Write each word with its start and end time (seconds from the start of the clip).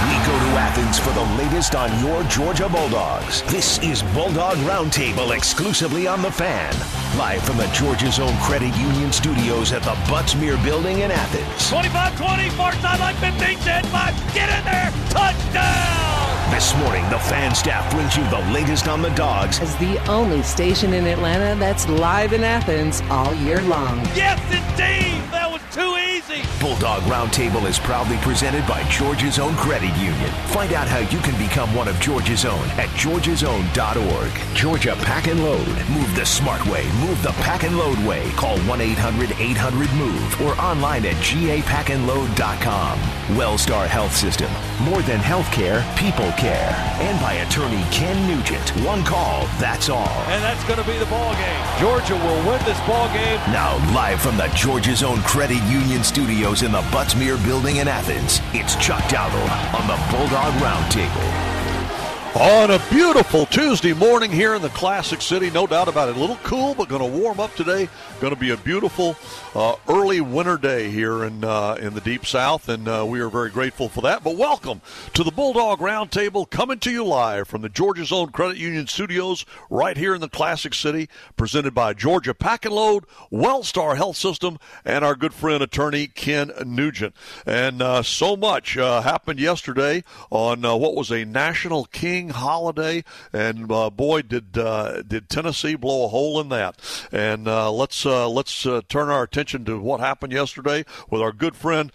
We 0.00 0.14
go 0.24 0.38
to 0.38 0.50
Athens 0.56 0.96
for 0.96 1.10
the 1.10 1.24
latest 1.36 1.74
on 1.74 1.90
your 1.98 2.22
Georgia 2.24 2.68
Bulldogs. 2.68 3.42
This 3.50 3.78
is 3.80 4.04
Bulldog 4.14 4.56
Roundtable 4.58 5.36
exclusively 5.36 6.06
on 6.06 6.22
The 6.22 6.30
Fan. 6.30 6.72
Live 7.18 7.42
from 7.42 7.56
the 7.56 7.66
Georgia's 7.74 8.20
own 8.20 8.36
Credit 8.38 8.72
Union 8.76 9.10
Studios 9.10 9.72
at 9.72 9.82
the 9.82 9.98
Butts-Mehre 10.08 10.62
Building 10.62 11.00
in 11.00 11.10
Athens. 11.10 11.68
25 11.68 12.16
20, 12.16 12.50
far 12.50 12.72
sideline 12.74 13.16
15, 13.16 13.58
10, 13.58 13.84
5. 13.86 14.34
Get 14.34 14.56
in 14.56 14.64
there! 14.64 14.92
Touchdown! 15.10 16.54
This 16.54 16.76
morning, 16.76 17.02
the 17.10 17.18
fan 17.18 17.52
staff 17.56 17.90
brings 17.90 18.16
you 18.16 18.22
the 18.30 18.52
latest 18.52 18.86
on 18.86 19.02
the 19.02 19.10
dogs. 19.10 19.58
As 19.58 19.74
the 19.78 19.98
only 20.08 20.44
station 20.44 20.94
in 20.94 21.08
Atlanta 21.08 21.58
that's 21.58 21.88
live 21.88 22.32
in 22.32 22.44
Athens 22.44 23.02
all 23.10 23.34
year 23.34 23.60
long. 23.62 23.98
Yes, 24.14 24.38
indeed! 24.52 25.17
Easy! 26.18 26.42
Bulldog 26.60 27.02
Roundtable 27.04 27.68
is 27.68 27.78
proudly 27.78 28.16
presented 28.18 28.66
by 28.66 28.82
Georgia's 28.88 29.38
Own 29.38 29.54
Credit 29.54 29.94
Union. 29.98 30.30
Find 30.48 30.72
out 30.72 30.88
how 30.88 30.98
you 30.98 31.18
can 31.20 31.38
become 31.38 31.72
one 31.74 31.86
of 31.86 31.98
Georgia's 32.00 32.44
own 32.44 32.64
at 32.70 32.88
georgiasown.org. 32.98 34.56
Georgia 34.56 34.96
Pack 35.02 35.28
and 35.28 35.42
Load. 35.44 35.68
Move 35.90 36.12
the 36.16 36.26
smart 36.26 36.64
way. 36.66 36.84
Move 37.06 37.22
the 37.22 37.32
pack 37.42 37.62
and 37.62 37.78
load 37.78 37.98
way. 38.04 38.28
Call 38.32 38.58
1-800-800-MOVE 38.58 40.40
or 40.40 40.60
online 40.60 41.06
at 41.06 41.14
gapackandload.com. 41.16 42.98
Wellstar 43.36 43.86
Health 43.86 44.16
System. 44.16 44.50
More 44.82 45.02
than 45.02 45.20
healthcare, 45.20 45.84
people 45.96 46.30
care. 46.32 46.74
And 47.00 47.20
by 47.20 47.34
attorney 47.34 47.84
Ken 47.92 48.16
Nugent. 48.26 48.70
One 48.84 49.04
call, 49.04 49.46
that's 49.60 49.88
all. 49.88 50.18
And 50.26 50.42
that's 50.42 50.64
going 50.64 50.80
to 50.80 50.86
be 50.86 50.98
the 50.98 51.06
ball 51.06 51.32
game. 51.34 51.64
Georgia 51.78 52.16
will 52.16 52.50
win 52.50 52.64
this 52.64 52.80
ball 52.80 53.06
game. 53.12 53.38
Now, 53.52 53.76
live 53.94 54.20
from 54.20 54.36
the 54.36 54.48
Georgia's 54.56 55.02
Own 55.02 55.20
Credit 55.22 55.62
Union 55.64 56.02
Studios 56.08 56.62
in 56.62 56.72
the 56.72 56.80
Butts-Mehre 56.90 57.36
Building 57.44 57.76
in 57.76 57.86
Athens, 57.86 58.40
it's 58.54 58.76
Chuck 58.76 59.02
Dowdle 59.10 59.46
on 59.78 59.86
the 59.86 59.98
Bulldog 60.10 60.54
Roundtable. 60.54 61.47
On 62.34 62.70
a 62.70 62.78
beautiful 62.90 63.46
Tuesday 63.46 63.94
morning 63.94 64.30
here 64.30 64.54
in 64.54 64.60
the 64.60 64.68
Classic 64.68 65.20
City, 65.22 65.50
no 65.50 65.66
doubt 65.66 65.88
about 65.88 66.08
it. 66.08 66.16
A 66.16 66.20
little 66.20 66.38
cool, 66.44 66.74
but 66.74 66.88
going 66.88 67.00
to 67.00 67.18
warm 67.18 67.40
up 67.40 67.52
today. 67.56 67.88
Going 68.20 68.34
to 68.34 68.38
be 68.38 68.50
a 68.50 68.56
beautiful 68.56 69.16
uh, 69.54 69.76
early 69.88 70.20
winter 70.20 70.56
day 70.58 70.90
here 70.90 71.24
in 71.24 71.42
uh, 71.42 71.78
in 71.80 71.94
the 71.94 72.00
Deep 72.00 72.26
South, 72.26 72.68
and 72.68 72.86
uh, 72.86 73.04
we 73.08 73.20
are 73.20 73.30
very 73.30 73.50
grateful 73.50 73.88
for 73.88 74.02
that. 74.02 74.22
But 74.22 74.36
welcome 74.36 74.82
to 75.14 75.24
the 75.24 75.30
Bulldog 75.30 75.78
Roundtable, 75.78 76.48
coming 76.48 76.78
to 76.80 76.90
you 76.90 77.02
live 77.04 77.48
from 77.48 77.62
the 77.62 77.68
Georgia's 77.68 78.12
own 78.12 78.30
Credit 78.30 78.58
Union 78.58 78.86
Studios, 78.86 79.46
right 79.70 79.96
here 79.96 80.14
in 80.14 80.20
the 80.20 80.28
Classic 80.28 80.74
City, 80.74 81.08
presented 81.36 81.74
by 81.74 81.94
Georgia 81.94 82.34
Pack 82.34 82.66
and 82.66 82.74
Load, 82.74 83.04
Wellstar 83.32 83.96
Health 83.96 84.16
System, 84.16 84.58
and 84.84 85.04
our 85.04 85.16
good 85.16 85.32
friend 85.32 85.62
attorney 85.62 86.06
Ken 86.06 86.52
Nugent. 86.66 87.14
And 87.46 87.80
uh, 87.80 88.02
so 88.02 88.36
much 88.36 88.76
uh, 88.76 89.00
happened 89.00 89.40
yesterday 89.40 90.04
on 90.30 90.64
uh, 90.64 90.76
what 90.76 90.94
was 90.94 91.10
a 91.10 91.24
national 91.24 91.86
king 91.86 92.17
holiday, 92.26 93.04
and 93.32 93.70
uh, 93.70 93.90
boy, 93.90 94.22
did 94.22 94.58
uh, 94.58 95.02
did 95.02 95.28
Tennessee 95.28 95.76
blow 95.76 96.04
a 96.04 96.08
hole 96.08 96.40
in 96.40 96.48
that. 96.50 96.76
And 97.12 97.46
uh, 97.46 97.70
let's 97.72 98.04
uh, 98.04 98.28
let's 98.28 98.66
uh, 98.66 98.82
turn 98.88 99.08
our 99.08 99.22
attention 99.22 99.64
to 99.66 99.78
what 99.78 100.00
happened 100.00 100.32
yesterday 100.32 100.84
with 101.10 101.22
our 101.22 101.32
good 101.32 101.56
friend 101.56 101.92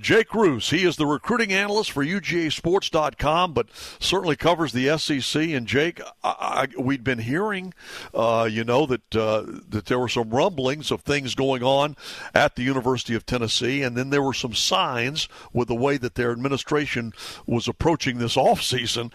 Jake 0.00 0.28
Reuse. 0.28 0.70
He 0.70 0.84
is 0.84 0.96
the 0.96 1.06
recruiting 1.06 1.52
analyst 1.52 1.90
for 1.90 2.04
UGASports.com, 2.04 3.52
but 3.52 3.68
certainly 3.98 4.36
covers 4.36 4.72
the 4.72 4.96
SEC. 4.98 5.42
And 5.42 5.66
Jake, 5.66 6.00
I, 6.22 6.68
I, 6.76 6.80
we'd 6.80 7.04
been 7.04 7.20
hearing, 7.20 7.74
you 8.14 8.64
know, 8.64 8.86
that 8.86 9.10
that 9.10 9.84
there 9.86 9.98
were 9.98 10.08
some 10.08 10.30
rumblings 10.30 10.90
of 10.90 11.00
things 11.02 11.34
going 11.34 11.62
on 11.62 11.96
at 12.34 12.56
the 12.56 12.62
University 12.62 13.14
of 13.14 13.26
Tennessee, 13.26 13.82
and 13.82 13.96
then 13.96 14.10
there 14.10 14.22
were 14.22 14.34
some 14.34 14.54
signs 14.54 15.28
with 15.52 15.68
the 15.68 15.74
way 15.74 15.96
that 15.96 16.14
their 16.14 16.32
administration 16.32 17.12
was 17.46 17.68
approaching 17.68 18.18
this 18.18 18.36
off 18.42 18.62
season 18.62 19.10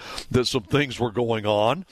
that 0.48 0.64
some 0.64 0.64
things 0.64 1.00
were 1.00 1.12
going 1.12 1.46
on, 1.46 1.86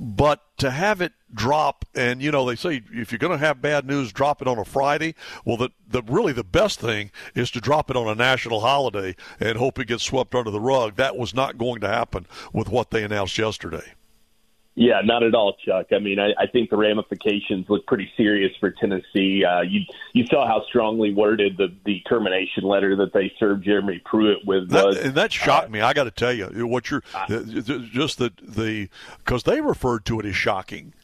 but 0.00 0.42
to 0.58 0.70
have 0.70 1.00
it 1.00 1.12
drop 1.32 1.84
and 1.94 2.22
you 2.22 2.30
know 2.30 2.46
they 2.46 2.56
say 2.56 2.82
if 2.90 3.12
you're 3.12 3.18
going 3.18 3.38
to 3.38 3.38
have 3.38 3.60
bad 3.60 3.86
news 3.86 4.12
drop 4.12 4.40
it 4.40 4.48
on 4.48 4.58
a 4.58 4.64
friday. 4.64 5.14
Well 5.44 5.58
the, 5.58 5.70
the 5.86 6.02
really 6.02 6.32
the 6.32 6.42
best 6.42 6.80
thing 6.80 7.10
is 7.34 7.50
to 7.50 7.60
drop 7.60 7.90
it 7.90 7.96
on 7.96 8.08
a 8.08 8.14
national 8.14 8.60
holiday 8.60 9.14
and 9.38 9.58
hope 9.58 9.78
it 9.78 9.88
gets 9.88 10.02
swept 10.04 10.34
under 10.34 10.50
the 10.50 10.60
rug. 10.60 10.96
That 10.96 11.16
was 11.16 11.34
not 11.34 11.58
going 11.58 11.80
to 11.82 11.88
happen 11.88 12.26
with 12.52 12.68
what 12.68 12.90
they 12.90 13.04
announced 13.04 13.36
yesterday 13.36 13.92
yeah, 14.78 15.00
not 15.02 15.24
at 15.24 15.34
all, 15.34 15.56
Chuck. 15.66 15.86
I 15.92 15.98
mean, 15.98 16.20
I, 16.20 16.30
I 16.40 16.46
think 16.46 16.70
the 16.70 16.76
ramifications 16.76 17.66
look 17.68 17.84
pretty 17.86 18.08
serious 18.16 18.52
for 18.60 18.70
Tennessee. 18.70 19.44
Uh, 19.44 19.62
you 19.62 19.80
you 20.12 20.24
saw 20.26 20.46
how 20.46 20.64
strongly 20.68 21.12
worded 21.12 21.56
the, 21.56 21.74
the 21.84 22.00
termination 22.08 22.62
letter 22.62 22.94
that 22.94 23.12
they 23.12 23.32
served 23.40 23.64
Jeremy 23.64 24.00
Pruitt 24.04 24.46
with 24.46 24.70
was, 24.70 24.94
that, 24.94 25.04
and 25.04 25.14
that 25.16 25.32
shocked 25.32 25.66
uh, 25.66 25.70
me. 25.70 25.80
I 25.80 25.92
got 25.94 26.04
to 26.04 26.12
tell 26.12 26.32
you, 26.32 26.66
what 26.66 26.92
you're 26.92 27.02
uh, 27.12 27.26
just 27.90 28.18
the 28.18 28.32
the 28.40 28.88
because 29.18 29.42
they 29.42 29.60
referred 29.60 30.04
to 30.06 30.20
it 30.20 30.26
as 30.26 30.36
shocking. 30.36 30.94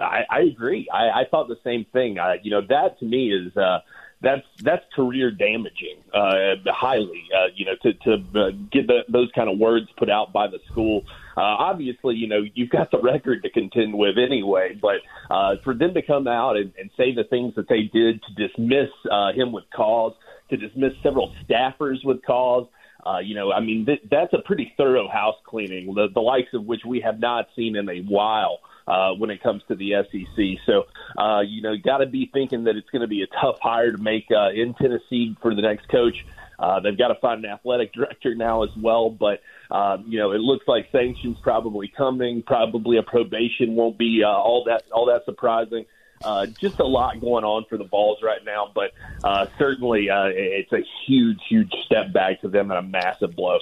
I, 0.00 0.22
I 0.28 0.40
agree. 0.40 0.88
I, 0.92 1.20
I 1.20 1.24
thought 1.30 1.46
the 1.46 1.60
same 1.62 1.86
thing. 1.92 2.18
Uh, 2.18 2.34
you 2.42 2.50
know, 2.50 2.62
that 2.68 2.98
to 2.98 3.04
me 3.04 3.32
is. 3.32 3.56
Uh, 3.56 3.78
that's 4.22 4.46
that's 4.62 4.84
career 4.94 5.30
damaging, 5.30 5.96
uh, 6.14 6.54
highly. 6.66 7.24
Uh, 7.36 7.48
you 7.54 7.66
know, 7.66 7.74
to 7.82 7.92
to 7.94 8.12
uh, 8.40 8.50
get 8.70 8.86
the, 8.86 9.00
those 9.08 9.30
kind 9.34 9.50
of 9.50 9.58
words 9.58 9.86
put 9.96 10.08
out 10.08 10.32
by 10.32 10.46
the 10.46 10.58
school. 10.70 11.02
Uh, 11.36 11.40
obviously, 11.40 12.14
you 12.14 12.28
know, 12.28 12.42
you've 12.54 12.70
got 12.70 12.90
the 12.90 13.00
record 13.00 13.42
to 13.42 13.50
contend 13.50 13.94
with 13.94 14.16
anyway. 14.18 14.78
But 14.80 15.00
uh, 15.30 15.56
for 15.64 15.74
them 15.74 15.94
to 15.94 16.02
come 16.02 16.28
out 16.28 16.56
and, 16.56 16.72
and 16.78 16.90
say 16.96 17.14
the 17.14 17.24
things 17.24 17.54
that 17.56 17.68
they 17.68 17.82
did 17.82 18.22
to 18.22 18.48
dismiss 18.48 18.90
uh, 19.10 19.32
him 19.32 19.50
with 19.50 19.64
cause, 19.74 20.14
to 20.50 20.56
dismiss 20.56 20.92
several 21.02 21.34
staffers 21.48 22.04
with 22.04 22.24
cause. 22.24 22.66
Uh, 23.04 23.18
you 23.18 23.34
know, 23.34 23.50
I 23.50 23.58
mean, 23.58 23.84
th- 23.84 24.02
that's 24.08 24.32
a 24.32 24.38
pretty 24.44 24.72
thorough 24.76 25.08
house 25.08 25.34
cleaning, 25.44 25.92
the, 25.92 26.06
the 26.14 26.20
likes 26.20 26.54
of 26.54 26.64
which 26.64 26.82
we 26.86 27.00
have 27.00 27.18
not 27.18 27.48
seen 27.56 27.74
in 27.74 27.88
a 27.88 28.00
while 28.02 28.60
uh, 28.86 29.12
when 29.12 29.30
it 29.30 29.42
comes 29.42 29.62
to 29.68 29.74
the 29.74 29.92
SEC. 30.10 30.44
So, 30.66 30.86
uh, 31.16 31.40
you 31.40 31.62
know, 31.62 31.74
got 31.76 31.98
to 31.98 32.06
be 32.06 32.30
thinking 32.32 32.64
that 32.64 32.76
it's 32.76 32.90
going 32.90 33.02
to 33.02 33.08
be 33.08 33.22
a 33.22 33.26
tough 33.40 33.58
hire 33.60 33.92
to 33.92 33.98
make 33.98 34.26
uh, 34.30 34.50
in 34.50 34.74
Tennessee 34.74 35.36
for 35.40 35.54
the 35.54 35.62
next 35.62 35.88
coach. 35.88 36.24
Uh, 36.58 36.80
they've 36.80 36.98
got 36.98 37.08
to 37.08 37.16
find 37.16 37.44
an 37.44 37.50
athletic 37.50 37.92
director 37.92 38.34
now 38.34 38.62
as 38.62 38.70
well, 38.76 39.10
but 39.10 39.40
um, 39.70 40.04
you 40.06 40.18
know 40.18 40.30
it 40.30 40.38
looks 40.38 40.68
like 40.68 40.88
sanctions 40.92 41.36
probably 41.42 41.88
coming. 41.88 42.42
Probably 42.42 42.98
a 42.98 43.02
probation 43.02 43.74
won't 43.74 43.98
be 43.98 44.22
uh, 44.24 44.28
all 44.28 44.64
that 44.64 44.84
all 44.92 45.06
that 45.06 45.24
surprising. 45.24 45.86
Uh, 46.24 46.46
just 46.46 46.78
a 46.78 46.86
lot 46.86 47.20
going 47.20 47.44
on 47.44 47.64
for 47.68 47.76
the 47.76 47.84
Vols 47.84 48.18
right 48.22 48.44
now, 48.44 48.70
but 48.72 48.92
uh, 49.24 49.46
certainly 49.58 50.08
uh, 50.08 50.26
it's 50.26 50.72
a 50.72 50.84
huge, 51.04 51.40
huge 51.48 51.72
step 51.84 52.12
back 52.12 52.40
to 52.42 52.48
them 52.48 52.70
and 52.70 52.78
a 52.78 52.82
massive 52.82 53.34
blow. 53.34 53.58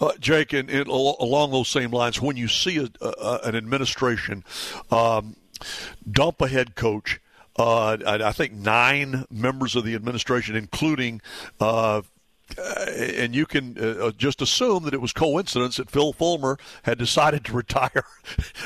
Uh, 0.00 0.12
Jake, 0.18 0.52
and, 0.52 0.70
and, 0.70 0.86
along 0.88 1.50
those 1.52 1.68
same 1.68 1.90
lines, 1.90 2.20
when 2.20 2.36
you 2.36 2.48
see 2.48 2.78
a, 2.78 2.88
a, 3.04 3.40
an 3.44 3.56
administration 3.56 4.44
um, 4.90 5.36
dump 6.10 6.40
a 6.40 6.48
head 6.48 6.74
coach, 6.74 7.20
uh, 7.56 7.98
I, 8.06 8.32
think 8.32 8.52
nine 8.54 9.26
members 9.30 9.76
of 9.76 9.84
the 9.84 9.94
administration, 9.94 10.56
including 10.56 11.20
uh, 11.60 12.02
uh, 12.58 12.90
and 12.90 13.34
you 13.34 13.46
can 13.46 13.76
uh, 13.78 14.06
uh, 14.06 14.12
just 14.12 14.42
assume 14.42 14.84
that 14.84 14.94
it 14.94 15.00
was 15.00 15.12
coincidence 15.12 15.76
that 15.76 15.90
Phil 15.90 16.12
Fulmer 16.12 16.58
had 16.82 16.98
decided 16.98 17.44
to 17.44 17.52
retire 17.62 18.04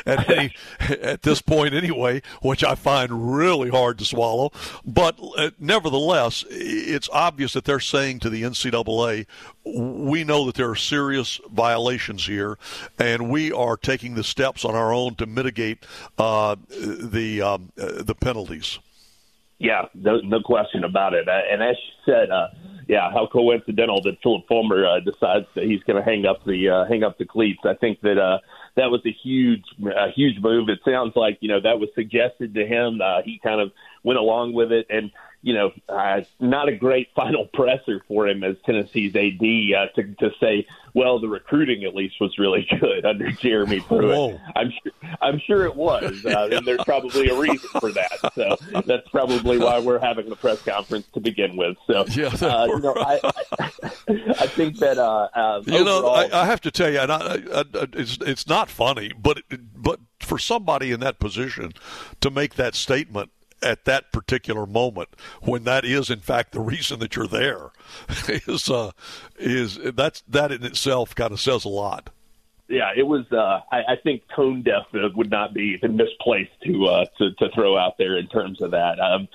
at 0.05 0.29
any 0.31 0.55
at 0.81 1.23
this 1.23 1.43
point 1.43 1.75
anyway, 1.75 2.23
which 2.43 2.65
I 2.65 2.75
find 2.75 3.37
really 3.37 3.71
hard 3.71 3.99
to 3.99 4.05
swallow. 4.05 4.53
But 4.85 5.19
uh, 5.37 5.51
nevertheless, 5.59 6.45
it's 6.51 7.09
obvious 7.13 7.53
that 7.55 7.65
they're 7.65 7.81
saying 7.81 8.21
to 8.21 8.31
the 8.31 8.43
NCAA, 8.43 9.27
we 9.65 10.25
know 10.25 10.47
that 10.47 10.55
there 10.55 10.71
are 10.71 10.77
serious 10.77 11.41
violations 11.51 12.27
here, 12.27 12.57
and 12.99 13.31
we 13.31 13.53
are 13.53 13.77
taking 13.77 14.15
the 14.15 14.25
steps 14.25 14.65
on 14.65 14.75
our 14.75 14.93
own 14.93 15.17
to 15.17 15.27
mitigate 15.27 15.85
uh, 16.19 16.57
the 16.69 17.43
um, 17.43 17.73
uh, 17.81 18.03
the 18.03 18.15
penalties. 18.15 18.79
Yeah, 19.59 19.87
no, 19.95 20.19
no 20.19 20.41
question 20.41 20.85
about 20.85 21.15
it. 21.15 21.27
And 21.29 21.63
as 21.63 21.77
you 21.77 22.13
said 22.13 22.29
yeah, 22.87 23.11
how 23.11 23.27
coincidental 23.27 24.01
that 24.03 24.23
Philip 24.23 24.47
Fulmer 24.47 24.87
uh, 24.87 25.01
decides 25.01 25.47
that 25.55 25.65
he's 25.65 25.83
going 25.83 25.97
to 25.97 26.09
hang 26.09 26.25
up 26.25 26.45
the 26.45 26.69
uh, 26.69 26.85
hang 26.85 27.03
up 27.03 27.19
the 27.19 27.25
cleats. 27.25 27.61
I 27.65 27.75
think 27.75 28.01
that 28.03 28.19
uh, 28.19 28.39
that 28.77 28.91
was 28.91 29.01
a 29.05 29.11
huge 29.11 29.65
a 29.85 30.11
huge 30.11 30.41
move. 30.41 30.69
It 30.69 30.79
sounds 30.85 31.15
like 31.17 31.39
you 31.41 31.49
know 31.49 31.61
that 31.61 31.81
was 31.81 31.89
suggested 31.95 32.55
to 32.55 32.67
him. 32.67 33.01
Uh, 33.01 33.23
he 33.25 33.41
kind 33.43 33.61
of 33.61 33.73
went 34.05 34.19
along 34.19 34.53
with 34.53 34.71
it, 34.71 34.87
and 34.89 35.11
you 35.47 35.55
know, 35.55 35.71
uh, 35.89 36.23
not 36.41 36.69
a 36.69 36.75
great 36.75 37.09
final 37.15 37.47
presser 37.47 38.03
for 38.09 38.27
him 38.27 38.43
as 38.43 38.57
Tennessee's 38.67 39.15
AD 39.15 39.31
uh, 39.31 39.87
to, 39.95 40.15
to 40.19 40.35
say, 40.41 40.67
well, 40.93 41.21
the 41.21 41.29
recruiting 41.29 41.85
at 41.85 41.95
least 41.95 42.17
was 42.21 42.37
really 42.37 42.67
good 42.81 43.05
under 43.07 43.31
Jeremy 43.31 43.79
Pruitt. 43.81 44.17
Whoa. 44.17 44.41
I'm 44.57 44.73
sure, 44.83 44.93
I'm 45.23 45.39
sure 45.39 45.65
it 45.65 45.77
was, 45.77 46.25
uh, 46.27 46.49
and 46.51 46.67
there's 46.67 46.83
probably 46.85 47.29
a 47.29 47.39
reason 47.39 47.69
for 47.81 47.93
that. 47.93 48.33
So 48.35 48.57
that's 48.87 49.09
probably 49.11 49.59
why 49.59 49.79
we're 49.79 50.01
having 50.01 50.29
the 50.29 50.35
press 50.37 50.61
conference 50.63 51.07
to 51.15 51.21
begin 51.21 51.57
with. 51.57 51.77
So, 51.87 52.07
Yeah, 52.09 52.35
uh, 52.41 52.67
you 52.67 52.81
know, 52.81 52.95
I, 52.97 53.21
I, 53.23 53.71
I 54.09 54.47
think 54.49 54.79
that 54.79 54.99
uh, 54.99 55.29
uh, 55.33 55.63
You 55.65 55.85
know, 55.85 56.09
I, 56.09 56.43
I 56.43 56.47
have 56.47 56.61
to 56.63 56.73
tell 56.73 56.91
you, 56.91 56.99
and 56.99 57.13
I, 57.13 57.19
I, 57.19 57.61
I, 57.61 57.87
it's 57.93 58.19
it's 58.23 58.49
not 58.49 58.69
funny, 58.69 59.13
but 59.17 59.43
but 59.77 60.01
for 60.19 60.39
somebody 60.39 60.91
in 60.91 61.01
that 61.01 61.21
position 61.21 61.73
to 62.21 62.31
make 62.31 62.55
that 62.55 62.75
statement 62.75 63.31
at 63.63 63.85
that 63.85 64.13
particular 64.13 64.67
moment, 64.67 65.09
when 65.43 65.65
that 65.65 65.85
is 65.85 66.11
in 66.11 66.21
fact 66.21 66.53
the 66.53 66.61
reason 66.61 66.99
that 67.01 67.17
you're 67.17 67.27
there, 67.27 67.71
is 68.29 68.71
uh, 68.71 68.93
is 69.39 69.79
that's 69.95 70.23
that 70.29 70.53
in 70.53 70.65
itself 70.65 71.15
kind 71.15 71.33
of 71.33 71.41
says 71.41 71.65
a 71.65 71.69
lot. 71.69 72.11
yeah, 72.69 72.91
it 72.97 73.07
was. 73.07 73.25
Uh, 73.33 73.61
I, 73.71 73.93
I 73.93 73.97
think 74.03 74.23
tone 74.35 74.63
deaf 74.63 74.87
would 74.93 75.31
not 75.31 75.55
be 75.55 75.79
the 75.81 75.89
misplaced 75.89 76.53
to 76.65 76.87
uh, 76.87 77.05
to 77.19 77.33
to 77.33 77.49
throw 77.55 77.77
out 77.77 77.99
there 77.99 78.17
in 78.17 78.29
terms 78.29 78.61
of 78.61 78.73
that. 78.73 78.99
Um, 79.01 79.29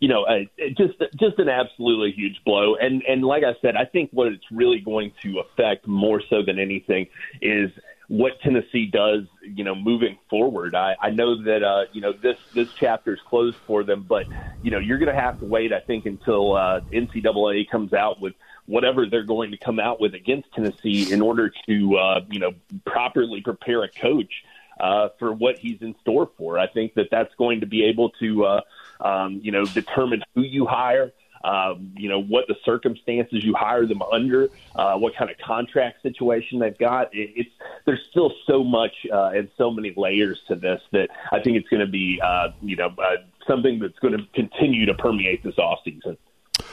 you 0.00 0.08
know, 0.08 0.24
uh, 0.24 0.40
just 0.76 0.94
just 1.16 1.38
an 1.38 1.48
absolutely 1.48 2.12
huge 2.12 2.40
blow. 2.44 2.76
And 2.76 3.02
and 3.08 3.24
like 3.24 3.42
I 3.42 3.54
said, 3.60 3.76
I 3.76 3.84
think 3.84 4.10
what 4.12 4.28
it's 4.28 4.44
really 4.50 4.80
going 4.80 5.12
to 5.22 5.40
affect 5.40 5.86
more 5.86 6.22
so 6.30 6.42
than 6.42 6.58
anything 6.58 7.08
is 7.42 7.70
what 8.08 8.40
Tennessee 8.40 8.86
does. 8.86 9.24
You 9.42 9.64
know, 9.64 9.74
moving 9.74 10.18
forward. 10.28 10.74
I, 10.74 10.96
I 11.00 11.10
know 11.10 11.42
that 11.44 11.62
uh, 11.62 11.84
you 11.92 12.00
know 12.00 12.12
this 12.12 12.36
this 12.54 12.68
chapter 12.74 13.14
is 13.14 13.20
closed 13.20 13.56
for 13.66 13.84
them, 13.84 14.04
but 14.08 14.26
you 14.62 14.70
know 14.70 14.78
you're 14.78 14.98
going 14.98 15.14
to 15.14 15.20
have 15.20 15.38
to 15.40 15.44
wait. 15.44 15.72
I 15.72 15.80
think 15.80 16.06
until 16.06 16.56
uh, 16.56 16.80
NCAA 16.92 17.70
comes 17.70 17.92
out 17.92 18.20
with 18.20 18.34
whatever 18.66 19.06
they're 19.06 19.24
going 19.24 19.50
to 19.50 19.56
come 19.56 19.80
out 19.80 20.00
with 20.00 20.14
against 20.14 20.52
Tennessee 20.52 21.12
in 21.12 21.22
order 21.22 21.52
to 21.66 21.96
uh, 21.96 22.20
you 22.30 22.40
know 22.40 22.52
properly 22.84 23.40
prepare 23.40 23.84
a 23.84 23.88
coach 23.88 24.44
uh, 24.80 25.08
for 25.18 25.32
what 25.32 25.58
he's 25.58 25.80
in 25.82 25.94
store 26.00 26.30
for. 26.36 26.58
I 26.58 26.66
think 26.66 26.94
that 26.94 27.08
that's 27.10 27.34
going 27.36 27.60
to 27.60 27.66
be 27.66 27.84
able 27.84 28.10
to 28.20 28.44
uh, 28.44 28.60
um, 29.00 29.40
you 29.42 29.52
know 29.52 29.64
determine 29.64 30.22
who 30.34 30.42
you 30.42 30.66
hire. 30.66 31.12
Um, 31.44 31.92
you 31.96 32.08
know 32.08 32.20
what 32.20 32.46
the 32.48 32.56
circumstances 32.64 33.44
you 33.44 33.54
hire 33.54 33.86
them 33.86 34.02
under, 34.02 34.48
uh, 34.74 34.96
what 34.96 35.14
kind 35.16 35.30
of 35.30 35.38
contract 35.38 36.02
situation 36.02 36.58
they've 36.58 36.78
got. 36.78 37.14
It, 37.14 37.30
it's 37.36 37.50
there's 37.86 38.04
still 38.10 38.32
so 38.46 38.64
much 38.64 38.92
uh, 39.12 39.30
and 39.34 39.48
so 39.56 39.70
many 39.70 39.92
layers 39.96 40.40
to 40.48 40.56
this 40.56 40.80
that 40.92 41.08
I 41.32 41.40
think 41.40 41.56
it's 41.56 41.68
going 41.68 41.84
to 41.84 41.90
be 41.90 42.20
uh, 42.22 42.48
you 42.62 42.76
know 42.76 42.88
uh, 42.98 43.16
something 43.46 43.78
that's 43.78 43.98
going 44.00 44.16
to 44.16 44.24
continue 44.34 44.86
to 44.86 44.94
permeate 44.94 45.42
this 45.42 45.58
off 45.58 45.80
season. 45.84 46.16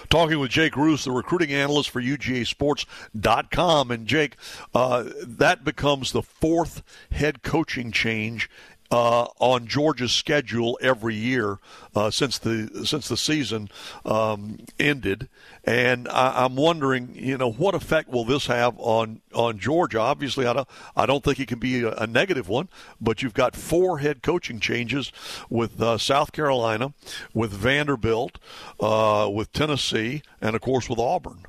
Talking 0.10 0.40
with 0.40 0.52
Jake 0.52 0.74
Reuse, 0.74 1.04
the 1.04 1.12
recruiting 1.12 1.52
analyst 1.52 1.90
for 1.90 2.02
UGASports.com. 2.02 3.92
And 3.92 4.08
Jake, 4.08 4.36
uh, 4.74 5.06
that 5.22 5.64
becomes 5.64 6.12
the 6.12 6.22
fourth 6.22 6.84
head 7.12 7.44
coaching 7.44 7.92
change 7.92 8.50
uh, 8.92 9.28
on 9.40 9.68
Georgia's 9.68 10.12
schedule 10.12 10.78
every 10.82 11.16
year 11.16 11.60
uh, 11.96 12.12
since 12.12 12.38
the 12.38 12.86
since 12.86 13.08
the 13.08 13.18
season 13.18 13.70
um, 14.06 14.60
ended, 14.80 15.28
and 15.64 16.08
I, 16.08 16.46
I'm 16.46 16.56
wondering, 16.56 17.16
you 17.16 17.38
know, 17.38 17.52
what 17.52 17.76
effect 17.76 18.10
will 18.10 18.26
this 18.26 18.48
have 18.48 18.76
on 18.78 19.22
on 19.34 19.60
Georgia? 19.60 20.00
Obviously, 20.00 20.46
I 20.46 20.54
don't 20.54 20.68
I 20.96 21.06
don't 21.06 21.24
think 21.24 21.40
it 21.40 21.48
can 21.48 21.60
be 21.60 21.84
a, 21.84 21.92
a 21.96 22.08
negative 22.08 22.48
one, 22.48 22.70
but 23.02 23.24
you've 23.24 23.34
got 23.34 23.56
four 23.56 24.00
head 24.00 24.22
coaching 24.22 24.60
changes 24.60 25.12
with 25.50 25.82
uh, 25.82 25.98
South 25.98 26.32
Carolina, 26.32 26.94
with 27.34 27.52
Vanderbilt, 27.52 28.38
uh, 28.80 29.30
with 29.34 29.52
Tennessee, 29.52 30.22
and 30.42 30.56
of 30.56 30.62
course 30.62 30.90
with 30.90 31.00
Auburn. 31.00 31.46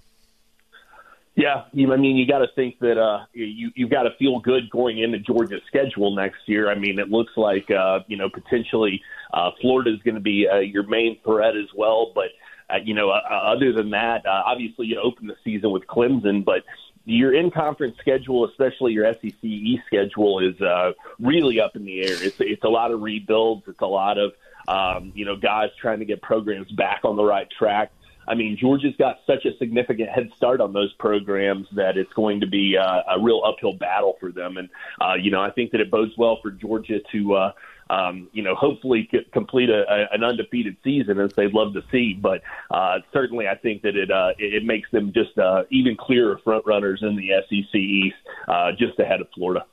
Yeah, 1.36 1.64
you, 1.72 1.92
I 1.92 1.96
mean, 1.96 2.16
you 2.16 2.26
got 2.26 2.38
to 2.38 2.48
think 2.56 2.78
that 2.78 2.98
uh, 2.98 3.26
you 3.34 3.70
you've 3.74 3.90
got 3.90 4.04
to 4.04 4.10
feel 4.18 4.40
good 4.40 4.70
going 4.70 4.98
into 4.98 5.18
Georgia's 5.18 5.60
schedule 5.66 6.16
next 6.16 6.38
year. 6.46 6.70
I 6.70 6.74
mean, 6.76 6.98
it 6.98 7.10
looks 7.10 7.32
like 7.36 7.70
uh, 7.70 8.00
you 8.08 8.16
know 8.16 8.30
potentially 8.30 9.02
uh, 9.34 9.50
Florida 9.60 9.92
is 9.92 10.00
going 10.02 10.14
to 10.14 10.20
be 10.20 10.48
uh, 10.48 10.60
your 10.60 10.84
main 10.84 11.18
threat 11.22 11.54
as 11.54 11.68
well. 11.76 12.10
But 12.14 12.30
uh, 12.70 12.78
you 12.82 12.94
know, 12.94 13.10
uh, 13.10 13.20
other 13.30 13.70
than 13.70 13.90
that, 13.90 14.24
uh, 14.24 14.44
obviously 14.46 14.86
you 14.86 14.98
open 14.98 15.26
the 15.26 15.36
season 15.44 15.72
with 15.72 15.86
Clemson, 15.86 16.42
but 16.42 16.64
your 17.04 17.34
in-conference 17.34 17.98
schedule, 17.98 18.46
especially 18.46 18.94
your 18.94 19.12
SEC 19.12 19.34
East 19.42 19.82
schedule, 19.86 20.40
is 20.40 20.58
uh, 20.62 20.92
really 21.20 21.60
up 21.60 21.76
in 21.76 21.84
the 21.84 22.00
air. 22.00 22.12
It's 22.24 22.40
it's 22.40 22.64
a 22.64 22.68
lot 22.68 22.92
of 22.92 23.02
rebuilds. 23.02 23.64
It's 23.68 23.82
a 23.82 23.86
lot 23.86 24.16
of 24.16 24.32
um, 24.68 25.12
you 25.14 25.26
know 25.26 25.36
guys 25.36 25.68
trying 25.78 25.98
to 25.98 26.06
get 26.06 26.22
programs 26.22 26.72
back 26.72 27.00
on 27.04 27.16
the 27.16 27.24
right 27.24 27.48
track. 27.50 27.92
I 28.28 28.34
mean, 28.34 28.56
Georgia's 28.56 28.94
got 28.98 29.20
such 29.26 29.44
a 29.44 29.56
significant 29.58 30.10
head 30.10 30.30
start 30.36 30.60
on 30.60 30.72
those 30.72 30.92
programs 30.94 31.66
that 31.72 31.96
it's 31.96 32.12
going 32.12 32.40
to 32.40 32.46
be 32.46 32.76
uh, 32.76 33.02
a 33.16 33.20
real 33.20 33.42
uphill 33.44 33.74
battle 33.74 34.16
for 34.18 34.32
them. 34.32 34.56
And, 34.56 34.68
uh, 35.00 35.14
you 35.14 35.30
know, 35.30 35.40
I 35.40 35.50
think 35.50 35.72
that 35.72 35.80
it 35.80 35.90
bodes 35.90 36.12
well 36.16 36.38
for 36.42 36.50
Georgia 36.50 37.00
to, 37.12 37.34
uh, 37.34 37.52
um, 37.88 38.28
you 38.32 38.42
know, 38.42 38.54
hopefully 38.54 39.08
c- 39.10 39.26
complete 39.32 39.70
a, 39.70 39.84
a, 39.88 40.14
an 40.14 40.24
undefeated 40.24 40.76
season 40.82 41.20
as 41.20 41.32
they'd 41.34 41.52
love 41.52 41.74
to 41.74 41.82
see. 41.92 42.14
But 42.14 42.42
uh, 42.70 42.98
certainly 43.12 43.46
I 43.46 43.54
think 43.54 43.82
that 43.82 43.96
it, 43.96 44.10
uh, 44.10 44.30
it, 44.38 44.64
makes 44.64 44.90
them 44.90 45.12
just 45.12 45.38
uh, 45.38 45.62
even 45.70 45.96
clearer 45.96 46.38
front 46.42 46.66
runners 46.66 47.00
in 47.02 47.16
the 47.16 47.30
SEC 47.48 47.74
East, 47.74 48.16
uh, 48.48 48.72
just 48.72 48.98
ahead 48.98 49.20
of 49.20 49.28
Florida. 49.34 49.64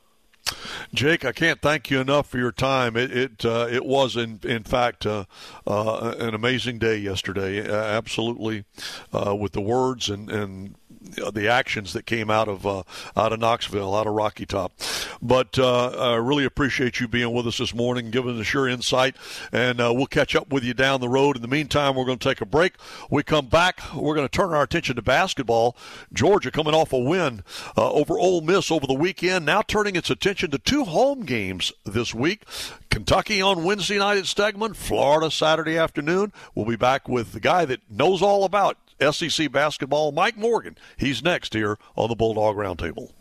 Jake, 0.92 1.24
I 1.24 1.32
can't 1.32 1.60
thank 1.60 1.90
you 1.90 2.00
enough 2.00 2.28
for 2.28 2.38
your 2.38 2.52
time. 2.52 2.96
It 2.96 3.16
it, 3.16 3.44
uh, 3.44 3.66
it 3.70 3.84
was 3.84 4.16
in 4.16 4.40
in 4.42 4.62
fact 4.62 5.06
uh, 5.06 5.24
uh, 5.66 6.14
an 6.18 6.34
amazing 6.34 6.78
day 6.78 6.96
yesterday. 6.96 7.66
Absolutely, 7.68 8.64
uh, 9.12 9.34
with 9.34 9.52
the 9.52 9.60
words 9.60 10.08
and 10.08 10.30
and 10.30 10.74
Uh, 11.22 11.30
the 11.30 11.48
actions 11.48 11.92
that 11.92 12.06
came 12.06 12.30
out 12.30 12.48
of 12.48 12.66
uh, 12.66 12.82
out 13.16 13.32
of 13.32 13.38
Knoxville, 13.38 13.94
out 13.94 14.06
of 14.06 14.14
Rocky 14.14 14.46
Top. 14.46 14.72
But 15.20 15.58
uh, 15.58 15.88
I 15.88 16.14
really 16.16 16.44
appreciate 16.44 16.98
you 16.98 17.08
being 17.08 17.32
with 17.32 17.46
us 17.46 17.58
this 17.58 17.74
morning, 17.74 18.10
giving 18.10 18.40
us 18.40 18.52
your 18.52 18.68
insight, 18.68 19.16
and 19.52 19.80
uh, 19.80 19.92
we'll 19.94 20.06
catch 20.06 20.34
up 20.34 20.52
with 20.52 20.64
you 20.64 20.74
down 20.74 21.00
the 21.00 21.08
road. 21.08 21.36
In 21.36 21.42
the 21.42 21.48
meantime, 21.48 21.94
we're 21.94 22.06
going 22.06 22.18
to 22.18 22.28
take 22.28 22.40
a 22.40 22.46
break. 22.46 22.74
We 23.10 23.22
come 23.22 23.46
back, 23.46 23.80
we're 23.94 24.14
going 24.14 24.28
to 24.28 24.36
turn 24.36 24.52
our 24.52 24.62
attention 24.62 24.96
to 24.96 25.02
basketball. 25.02 25.76
Georgia 26.12 26.50
coming 26.50 26.74
off 26.74 26.92
a 26.92 26.98
win 26.98 27.42
over 27.76 28.18
Ole 28.18 28.40
Miss 28.40 28.70
over 28.70 28.86
the 28.86 28.94
weekend, 28.94 29.44
now 29.44 29.62
turning 29.62 29.96
its 29.96 30.10
attention 30.10 30.50
to 30.52 30.58
two 30.58 30.84
home 30.84 31.24
games 31.24 31.72
this 31.84 32.14
week. 32.14 32.44
Kentucky 32.90 33.42
on 33.42 33.64
Wednesday 33.64 33.98
night 33.98 34.18
at 34.18 34.24
Stegeman, 34.24 34.74
Florida 34.74 35.30
Saturday 35.30 35.76
afternoon. 35.76 36.32
We'll 36.54 36.66
be 36.66 36.76
back 36.76 37.08
with 37.08 37.32
the 37.32 37.40
guy 37.40 37.64
that 37.66 37.80
knows 37.90 38.22
all 38.22 38.44
about 38.44 38.78
SEC 39.00 39.50
basketball, 39.50 40.12
Mike 40.12 40.36
Morgan. 40.36 40.76
He's 40.96 41.22
next 41.22 41.54
here 41.54 41.76
on 41.96 42.08
the 42.08 42.16
Bulldog 42.16 42.56
Roundtable. 42.56 43.12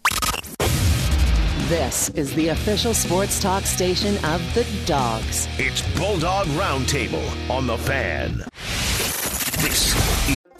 This 1.69 2.09
is 2.09 2.33
the 2.35 2.49
official 2.49 2.93
sports 2.93 3.41
talk 3.41 3.63
station 3.63 4.15
of 4.25 4.41
the 4.53 4.65
Dogs. 4.85 5.47
It's 5.57 5.81
Bulldog 5.97 6.45
Roundtable 6.47 7.49
on 7.49 7.67
the 7.67 7.77
fan. 7.77 8.43
This 9.63 9.95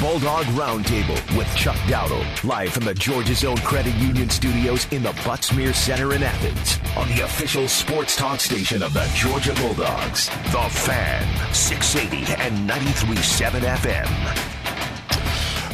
Bulldog 0.00 0.44
Roundtable 0.46 1.36
with 1.36 1.52
Chuck 1.56 1.74
Dowdle, 1.88 2.24
live 2.44 2.72
from 2.72 2.84
the 2.84 2.94
Georgia's 2.94 3.44
Own 3.44 3.56
Credit 3.58 3.92
Union 3.96 4.30
studios 4.30 4.86
in 4.92 5.02
the 5.02 5.12
Butts-Mehre 5.24 5.74
Center 5.74 6.14
in 6.14 6.22
Athens, 6.22 6.78
on 6.96 7.08
the 7.08 7.24
official 7.24 7.66
sports 7.66 8.14
talk 8.14 8.38
station 8.38 8.84
of 8.84 8.94
the 8.94 9.10
Georgia 9.16 9.54
Bulldogs, 9.54 10.28
The 10.52 10.68
Fan, 10.70 11.52
680 11.52 12.32
and 12.40 12.70
93.7 12.70 13.60
FM. 13.60 14.57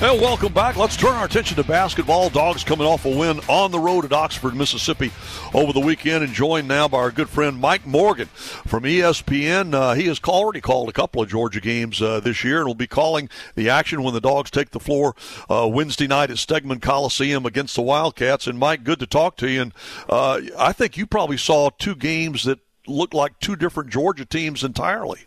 Well, 0.00 0.20
welcome 0.20 0.52
back. 0.52 0.76
Let's 0.76 0.96
turn 0.96 1.14
our 1.14 1.24
attention 1.24 1.56
to 1.56 1.64
basketball. 1.64 2.28
Dogs 2.28 2.62
coming 2.62 2.86
off 2.86 3.06
a 3.06 3.08
win 3.08 3.40
on 3.48 3.70
the 3.70 3.78
road 3.78 4.04
at 4.04 4.12
Oxford, 4.12 4.54
Mississippi 4.54 5.12
over 5.54 5.72
the 5.72 5.80
weekend, 5.80 6.22
and 6.22 6.34
joined 6.34 6.68
now 6.68 6.88
by 6.88 6.98
our 6.98 7.10
good 7.10 7.30
friend 7.30 7.58
Mike 7.58 7.86
Morgan 7.86 8.26
from 8.26 8.82
ESPN. 8.82 9.72
Uh, 9.72 9.94
he 9.94 10.06
has 10.08 10.20
already 10.24 10.60
called 10.60 10.90
a 10.90 10.92
couple 10.92 11.22
of 11.22 11.30
Georgia 11.30 11.60
games 11.60 12.02
uh, 12.02 12.20
this 12.20 12.44
year 12.44 12.58
and 12.58 12.66
will 12.66 12.74
be 12.74 12.88
calling 12.88 13.30
the 13.54 13.70
action 13.70 14.02
when 14.02 14.12
the 14.12 14.20
Dogs 14.20 14.50
take 14.50 14.72
the 14.72 14.80
floor 14.80 15.14
uh, 15.48 15.66
Wednesday 15.72 16.08
night 16.08 16.30
at 16.30 16.36
Stegeman 16.36 16.82
Coliseum 16.82 17.46
against 17.46 17.74
the 17.74 17.82
Wildcats. 17.82 18.46
And 18.46 18.58
Mike, 18.58 18.84
good 18.84 18.98
to 18.98 19.06
talk 19.06 19.36
to 19.38 19.48
you. 19.48 19.62
And 19.62 19.74
uh, 20.10 20.40
I 20.58 20.72
think 20.72 20.98
you 20.98 21.06
probably 21.06 21.38
saw 21.38 21.70
two 21.70 21.94
games 21.94 22.44
that 22.44 22.58
looked 22.86 23.14
like 23.14 23.38
two 23.38 23.56
different 23.56 23.90
Georgia 23.90 24.26
teams 24.26 24.64
entirely. 24.64 25.20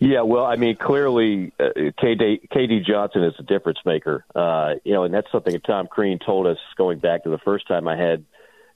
Yeah, 0.00 0.22
well, 0.22 0.46
I 0.46 0.56
mean, 0.56 0.76
clearly, 0.76 1.52
uh, 1.60 1.68
KD, 1.76 2.48
KD 2.48 2.84
Johnson 2.84 3.22
is 3.22 3.34
a 3.38 3.42
difference 3.42 3.80
maker. 3.84 4.24
Uh, 4.34 4.76
you 4.82 4.94
know, 4.94 5.04
and 5.04 5.12
that's 5.12 5.30
something 5.30 5.52
that 5.52 5.64
Tom 5.64 5.86
Crean 5.86 6.18
told 6.18 6.46
us 6.46 6.56
going 6.78 7.00
back 7.00 7.24
to 7.24 7.30
the 7.30 7.38
first 7.38 7.68
time 7.68 7.86
I 7.86 7.96
had 7.96 8.24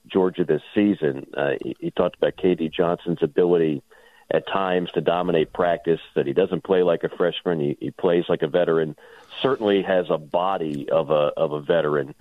Georgia 0.07 0.45
this 0.45 0.61
season. 0.75 1.26
Uh, 1.35 1.52
he, 1.62 1.76
he 1.81 1.90
talked 1.90 2.16
about 2.16 2.37
KD 2.37 2.71
Johnson's 2.71 3.23
ability 3.23 3.83
at 4.31 4.47
times 4.47 4.90
to 4.93 5.00
dominate 5.00 5.52
practice, 5.52 6.00
that 6.14 6.26
he 6.26 6.35
doesn't 6.35 6.62
play 6.62 6.83
like 6.83 7.04
a 7.04 7.09
freshman, 7.09 7.59
he, 7.59 7.76
he 7.81 7.90
plays 7.90 8.25
like 8.28 8.43
a 8.43 8.49
veteran, 8.49 8.95
certainly 9.40 9.83
has 9.83 10.07
a 10.11 10.19
body 10.19 10.88
of 10.90 11.11
a, 11.11 11.33
of 11.37 11.52
a 11.52 11.61
veteran. 11.61 12.14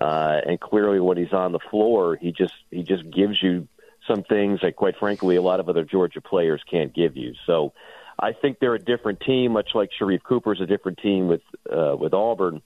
Uh, 0.00 0.40
and 0.46 0.60
clearly, 0.60 0.98
when 0.98 1.16
he's 1.16 1.32
on 1.32 1.52
the 1.52 1.58
floor, 1.70 2.16
he 2.16 2.32
just 2.32 2.54
he 2.70 2.82
just 2.82 3.08
gives 3.10 3.42
you 3.42 3.66
some 4.06 4.22
things 4.22 4.60
that, 4.62 4.76
quite 4.76 4.96
frankly, 4.96 5.36
a 5.36 5.42
lot 5.42 5.60
of 5.60 5.68
other 5.68 5.84
Georgia 5.84 6.20
players 6.20 6.62
can't 6.68 6.94
give 6.94 7.16
you. 7.16 7.34
So, 7.46 7.72
I 8.18 8.32
think 8.32 8.58
they're 8.58 8.74
a 8.74 8.80
different 8.80 9.20
team, 9.20 9.52
much 9.52 9.70
like 9.74 9.90
Sharife 9.98 10.22
Cooper 10.22 10.52
is 10.52 10.60
a 10.60 10.66
different 10.66 10.98
team 10.98 11.28
with 11.28 11.42
uh, 11.70 11.96
with 11.98 12.14
Auburn. 12.14 12.62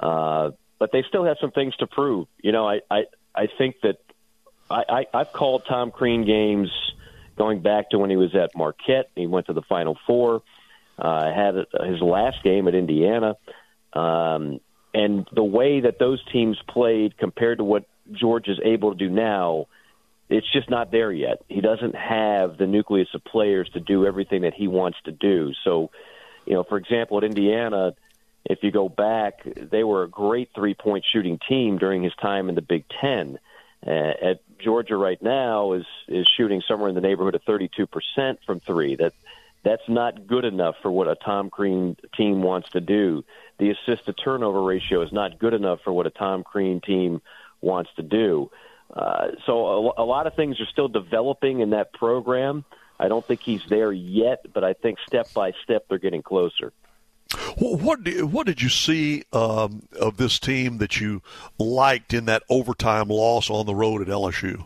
Uh, 0.00 0.50
but 0.78 0.92
they 0.92 1.02
still 1.08 1.24
have 1.24 1.36
some 1.40 1.50
things 1.50 1.76
to 1.76 1.86
prove. 1.86 2.26
You 2.42 2.52
know, 2.52 2.68
I 2.68 2.80
I, 2.90 3.04
I 3.34 3.48
think 3.58 3.76
that 3.82 3.98
I, 4.70 4.84
I 4.88 5.06
I've 5.14 5.32
called 5.32 5.64
Tom 5.68 5.90
Crean 5.90 6.24
games 6.24 6.70
going 7.36 7.60
back 7.60 7.90
to 7.90 7.98
when 7.98 8.10
he 8.10 8.16
was 8.16 8.34
at 8.34 8.56
Marquette. 8.56 9.10
He 9.14 9.26
went 9.26 9.46
to 9.46 9.52
the 9.52 9.62
Final 9.62 9.96
Four. 10.06 10.42
Uh, 10.98 11.32
had 11.32 11.54
his 11.54 12.00
last 12.00 12.42
game 12.42 12.66
at 12.66 12.74
Indiana, 12.74 13.36
um, 13.92 14.58
and 14.92 15.28
the 15.32 15.44
way 15.44 15.78
that 15.78 16.00
those 16.00 16.20
teams 16.32 16.58
played 16.68 17.16
compared 17.16 17.58
to 17.58 17.64
what 17.64 17.84
Georgia's 18.10 18.58
able 18.64 18.90
to 18.90 18.98
do 18.98 19.08
now 19.08 19.66
it's 20.28 20.50
just 20.52 20.68
not 20.68 20.90
there 20.90 21.10
yet. 21.10 21.42
He 21.48 21.60
doesn't 21.60 21.94
have 21.94 22.58
the 22.58 22.66
nucleus 22.66 23.08
of 23.14 23.24
players 23.24 23.68
to 23.70 23.80
do 23.80 24.06
everything 24.06 24.42
that 24.42 24.54
he 24.54 24.68
wants 24.68 24.98
to 25.04 25.12
do. 25.12 25.52
So, 25.64 25.90
you 26.46 26.54
know, 26.54 26.64
for 26.64 26.76
example, 26.76 27.18
at 27.18 27.24
Indiana, 27.24 27.94
if 28.44 28.62
you 28.62 28.70
go 28.70 28.88
back, 28.88 29.42
they 29.44 29.84
were 29.84 30.02
a 30.02 30.08
great 30.08 30.50
three 30.54 30.74
point 30.74 31.04
shooting 31.10 31.38
team 31.48 31.78
during 31.78 32.02
his 32.02 32.14
time 32.20 32.48
in 32.48 32.54
the 32.54 32.62
Big 32.62 32.84
Ten. 33.00 33.38
Uh, 33.86 33.90
at 33.90 34.40
Georgia 34.58 34.96
right 34.96 35.22
now 35.22 35.72
is 35.72 35.86
is 36.08 36.26
shooting 36.36 36.62
somewhere 36.66 36.88
in 36.88 36.94
the 36.94 37.00
neighborhood 37.00 37.36
of 37.36 37.44
32% 37.44 37.86
from 38.44 38.60
three. 38.60 38.96
That 38.96 39.12
that's 39.64 39.88
not 39.88 40.26
good 40.26 40.44
enough 40.44 40.76
for 40.82 40.90
what 40.90 41.08
a 41.08 41.14
Tom 41.14 41.50
Crean 41.50 41.96
team 42.16 42.42
wants 42.42 42.70
to 42.70 42.80
do. 42.80 43.24
The 43.58 43.70
assist 43.70 44.06
to 44.06 44.12
turnover 44.12 44.62
ratio 44.62 45.02
is 45.02 45.12
not 45.12 45.38
good 45.38 45.54
enough 45.54 45.80
for 45.82 45.92
what 45.92 46.06
a 46.06 46.10
Tom 46.10 46.42
Crean 46.42 46.80
team 46.80 47.20
wants 47.60 47.90
to 47.96 48.02
do. 48.02 48.50
Uh, 48.94 49.28
so 49.46 49.92
a, 49.96 50.02
a 50.02 50.04
lot 50.04 50.26
of 50.26 50.34
things 50.34 50.60
are 50.60 50.66
still 50.66 50.88
developing 50.88 51.60
in 51.60 51.70
that 51.70 51.92
program. 51.92 52.64
I 52.98 53.08
don't 53.08 53.24
think 53.24 53.40
he's 53.40 53.62
there 53.68 53.92
yet, 53.92 54.46
but 54.52 54.64
I 54.64 54.72
think 54.72 54.98
step 55.06 55.32
by 55.32 55.52
step 55.62 55.86
they're 55.88 55.98
getting 55.98 56.22
closer. 56.22 56.72
What 57.58 58.00
what 58.22 58.46
did 58.46 58.62
you 58.62 58.70
see 58.70 59.24
um, 59.34 59.82
of 60.00 60.16
this 60.16 60.38
team 60.38 60.78
that 60.78 60.98
you 60.98 61.22
liked 61.58 62.14
in 62.14 62.24
that 62.24 62.42
overtime 62.48 63.08
loss 63.08 63.50
on 63.50 63.66
the 63.66 63.74
road 63.74 64.00
at 64.00 64.08
LSU? 64.08 64.64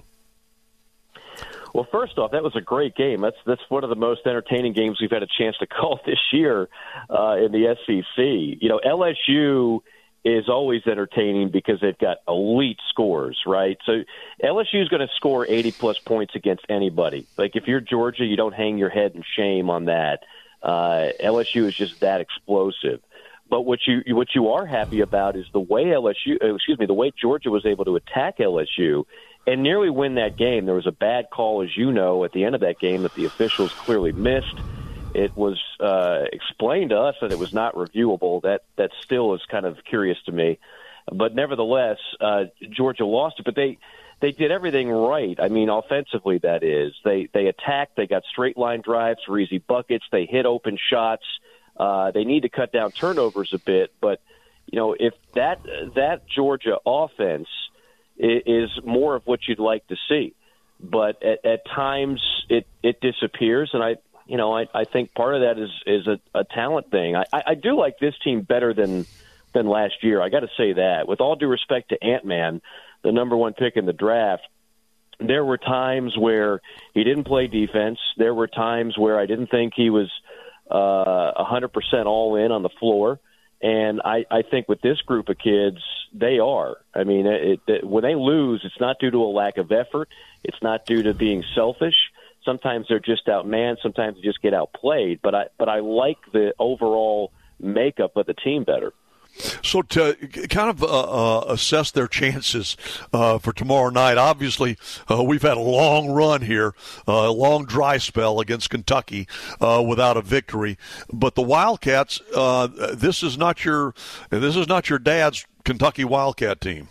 Well, 1.75 1.89
first 1.91 2.19
off, 2.19 2.33
that 2.33 2.43
was 2.43 2.55
a 2.55 2.61
great 2.61 2.95
game. 2.95 3.21
That's 3.21 3.37
that's 3.47 3.63
one 3.69 3.83
of 3.83 3.91
the 3.91 3.97
most 3.97 4.21
entertaining 4.27 4.75
games 4.75 4.99
we've 5.01 5.11
had 5.11 5.23
a 5.23 5.29
chance 5.39 5.57
to 5.59 5.67
call 5.81 6.01
this 6.07 6.19
year 6.33 6.69
uh, 7.11 7.37
in 7.37 7.51
the 7.51 7.77
SEC. 7.87 8.25
You 8.63 8.69
know, 8.69 8.81
LSU 8.87 9.81
is 10.25 10.49
always 10.49 10.83
entertaining 10.87 11.51
because 11.51 11.81
they've 11.81 11.99
got 11.99 12.19
elite 12.29 12.79
scores, 12.91 13.39
right? 13.47 13.77
So 13.85 14.03
LSU 14.43 14.83
is 14.83 14.89
going 14.89 15.01
to 15.01 15.09
score 15.17 15.47
80 15.49 15.73
plus 15.73 15.97
points 16.07 16.35
against 16.37 16.65
anybody. 16.69 17.29
Like 17.37 17.53
if 17.55 17.65
you're 17.67 17.81
Georgia, 17.81 18.25
you 18.25 18.37
don't 18.37 18.55
hang 18.55 18.79
your 18.79 18.91
head 18.91 19.13
in 19.15 19.23
shame 19.37 19.69
on 19.69 19.87
that. 19.87 20.21
Uh, 20.63 21.09
LSU 21.23 21.67
is 21.67 21.77
just 21.77 21.95
that 22.01 22.21
explosive. 22.21 23.01
But 23.51 23.63
what 23.63 23.81
you 23.87 24.17
what 24.17 24.29
you 24.35 24.49
are 24.51 24.65
happy 24.65 25.01
about 25.01 25.37
is 25.37 25.45
the 25.53 25.61
way 25.61 25.87
LSU, 25.87 26.37
excuse 26.41 26.79
me, 26.79 26.87
the 26.87 26.95
way 26.95 27.13
Georgia 27.21 27.51
was 27.51 27.67
able 27.67 27.85
to 27.85 27.97
attack 27.97 28.39
LSU 28.39 29.05
and 29.47 29.63
nearly 29.63 29.91
win 29.91 30.15
that 30.15 30.39
game. 30.39 30.65
There 30.65 30.75
was 30.75 30.87
a 30.87 30.93
bad 30.93 31.27
call, 31.31 31.63
as 31.63 31.77
you 31.77 31.93
know, 31.93 32.25
at 32.25 32.33
the 32.33 32.45
end 32.45 32.55
of 32.55 32.63
that 32.63 32.79
game 32.79 33.03
that 33.03 33.13
the 33.15 33.27
officials 33.27 33.75
clearly 33.77 34.13
missed 34.13 34.63
it 35.15 35.37
was 35.37 35.61
uh, 35.81 36.25
explained 36.33 36.91
to 36.91 36.99
us 36.99 37.17
that 37.21 37.33
it 37.33 37.39
was 37.39 37.53
not 37.53 37.75
reviewable. 37.75 38.43
That 38.43 38.63
that 38.77 38.91
still 39.01 39.35
is 39.35 39.41
kind 39.51 39.67
of 39.67 39.79
curious 39.85 40.19
to 40.27 40.33
me, 40.33 40.59
but 41.13 41.35
nevertheless, 41.35 41.99
uh, 42.21 42.45
Georgia 42.71 43.07
lost 43.07 43.39
it. 43.39 43.45
But 43.45 43.55
they 43.55 43.79
they 44.21 44.33
did 44.33 44.51
everything 44.51 44.89
right. 44.89 45.39
I 45.41 45.49
mean, 45.49 45.69
offensively, 45.69 46.39
that 46.39 46.63
is. 46.63 46.93
They 47.05 47.29
they 47.33 47.47
attacked. 47.47 47.97
They 47.97 48.07
got 48.07 48.23
straight 48.31 48.57
line 48.57 48.81
drives 48.81 49.21
for 49.27 49.39
easy 49.39 49.59
buckets. 49.59 50.05
They 50.13 50.27
hit 50.27 50.47
open 50.47 50.79
shots. 50.91 51.25
Uh, 51.77 52.11
they 52.13 52.25
need 52.25 52.43
to 52.43 52.49
cut 52.49 52.73
down 52.73 52.93
turnovers 52.93 53.53
a 53.53 53.59
bit, 53.59 53.93
but 54.01 54.21
you 54.67 54.79
know 54.79 54.95
if 54.99 55.15
that 55.35 55.61
that 55.97 56.23
Georgia 56.29 56.79
offense 56.87 57.49
is, 58.19 58.71
more 58.85 59.17
of 59.17 59.27
what 59.27 59.41
you'd 59.49 59.59
like 59.59 59.87
to 59.89 59.97
see, 60.09 60.35
but 60.79 61.23
at, 61.23 61.45
at 61.45 61.67
times 61.67 62.21
it 62.49 62.67
it 62.83 63.01
disappears, 63.01 63.71
and 63.73 63.83
I 63.83 63.97
you 64.27 64.37
know, 64.37 64.57
I, 64.57 64.67
I 64.75 64.85
think 64.85 65.15
part 65.15 65.35
of 65.35 65.43
that 65.43 65.59
is 65.59 65.71
is 65.87 66.07
a, 66.07 66.39
a 66.39 66.45
talent 66.45 66.91
thing. 66.91 67.17
I, 67.17 67.25
I 67.33 67.55
do 67.55 67.77
like 67.79 67.99
this 67.99 68.15
team 68.23 68.43
better 68.43 68.75
than 68.75 69.07
than 69.53 69.67
last 69.69 70.03
year. 70.03 70.23
I 70.23 70.29
got 70.29 70.41
to 70.41 70.51
say 70.57 70.75
that. 70.75 71.07
With 71.07 71.21
all 71.21 71.37
due 71.37 71.49
respect 71.49 71.91
to 71.91 72.03
Ant 72.03 72.25
Man, 72.25 72.63
the 73.03 73.13
number 73.13 73.37
one 73.37 73.53
pick 73.53 73.77
in 73.77 73.87
the 73.87 73.93
draft, 73.93 74.43
there 75.21 75.45
were 75.45 75.59
times 75.59 76.17
where 76.17 76.61
he 76.95 77.05
didn't 77.05 77.25
play 77.25 77.47
defense. 77.47 77.99
There 78.17 78.35
were 78.35 78.49
times 78.49 78.97
where 78.97 79.19
I 79.19 79.27
didn't 79.27 79.49
think 79.49 79.75
he 79.77 79.91
was 79.91 80.11
uh, 80.71 81.33
a 81.37 81.45
hundred 81.45 81.73
percent 81.73 82.07
all 82.07 82.37
in 82.37 82.53
on 82.53 82.63
the 82.63 82.71
floor. 82.81 83.21
And 83.61 84.01
I, 84.05 84.25
I 84.29 84.43
think 84.43 84.69
with 84.69 84.81
this 84.81 85.01
group 85.03 85.29
of 85.29 85.39
kids, 85.39 85.79
they 86.13 86.41
are. 86.41 86.79
I 86.93 87.05
mean, 87.05 87.27
it, 87.27 87.61
it, 87.69 87.87
when 87.87 88.03
they 88.03 88.17
lose, 88.17 88.63
it's 88.65 88.81
not 88.81 88.99
due 88.99 89.11
to 89.13 89.19
a 89.19 89.31
lack 89.31 89.57
of 89.57 89.71
effort. 89.71 90.09
It's 90.43 90.61
not 90.63 90.85
due 90.85 91.05
to 91.05 91.15
being 91.15 91.45
selfish 91.55 91.95
Sometimes 92.45 92.87
they're 92.89 93.01
just 93.01 93.27
outmanned. 93.27 93.77
Sometimes 93.83 94.17
they 94.17 94.23
just 94.23 94.43
get 94.43 94.55
outplayed. 94.55 95.21
But 95.23 95.35
I 95.35 95.45
but 95.59 95.69
I 95.69 95.81
like 95.81 96.19
the 96.33 96.55
overall 96.59 97.33
makeup 97.61 98.17
of 98.17 98.27
the 98.27 98.35
team 98.35 98.65
better. 98.65 98.93
So 99.63 99.83
to 99.83 100.15
kind 100.51 100.69
of 100.69 100.83
uh, 100.83 100.87
uh, 100.87 101.45
assess 101.49 101.91
their 101.91 102.07
chances 102.07 102.77
uh, 103.13 103.39
for 103.39 103.53
tomorrow 103.53 103.89
night, 103.89 104.19
obviously 104.19 104.77
uh, 105.11 105.23
we've 105.23 105.43
had 105.43 105.57
a 105.57 105.61
long 105.61 106.11
run 106.11 106.43
here, 106.43 106.75
uh, 107.09 107.13
a 107.13 107.33
long 107.33 107.65
dry 107.65 107.97
spell 107.97 108.41
against 108.41 108.69
Kentucky 108.69 109.27
uh, 109.61 109.83
without 109.87 110.17
a 110.17 110.23
victory. 110.23 110.77
But 111.11 111.35
the 111.35 111.43
Wildcats, 111.43 112.21
this 112.95 113.23
is 113.23 113.39
not 113.39 113.65
your 113.65 113.95
this 114.31 114.57
is 114.57 114.69
not 114.69 114.91
your 114.91 114.99
dad's 114.99 115.47
Kentucky 115.65 116.05
Wildcat 116.05 116.61
team. 116.61 116.89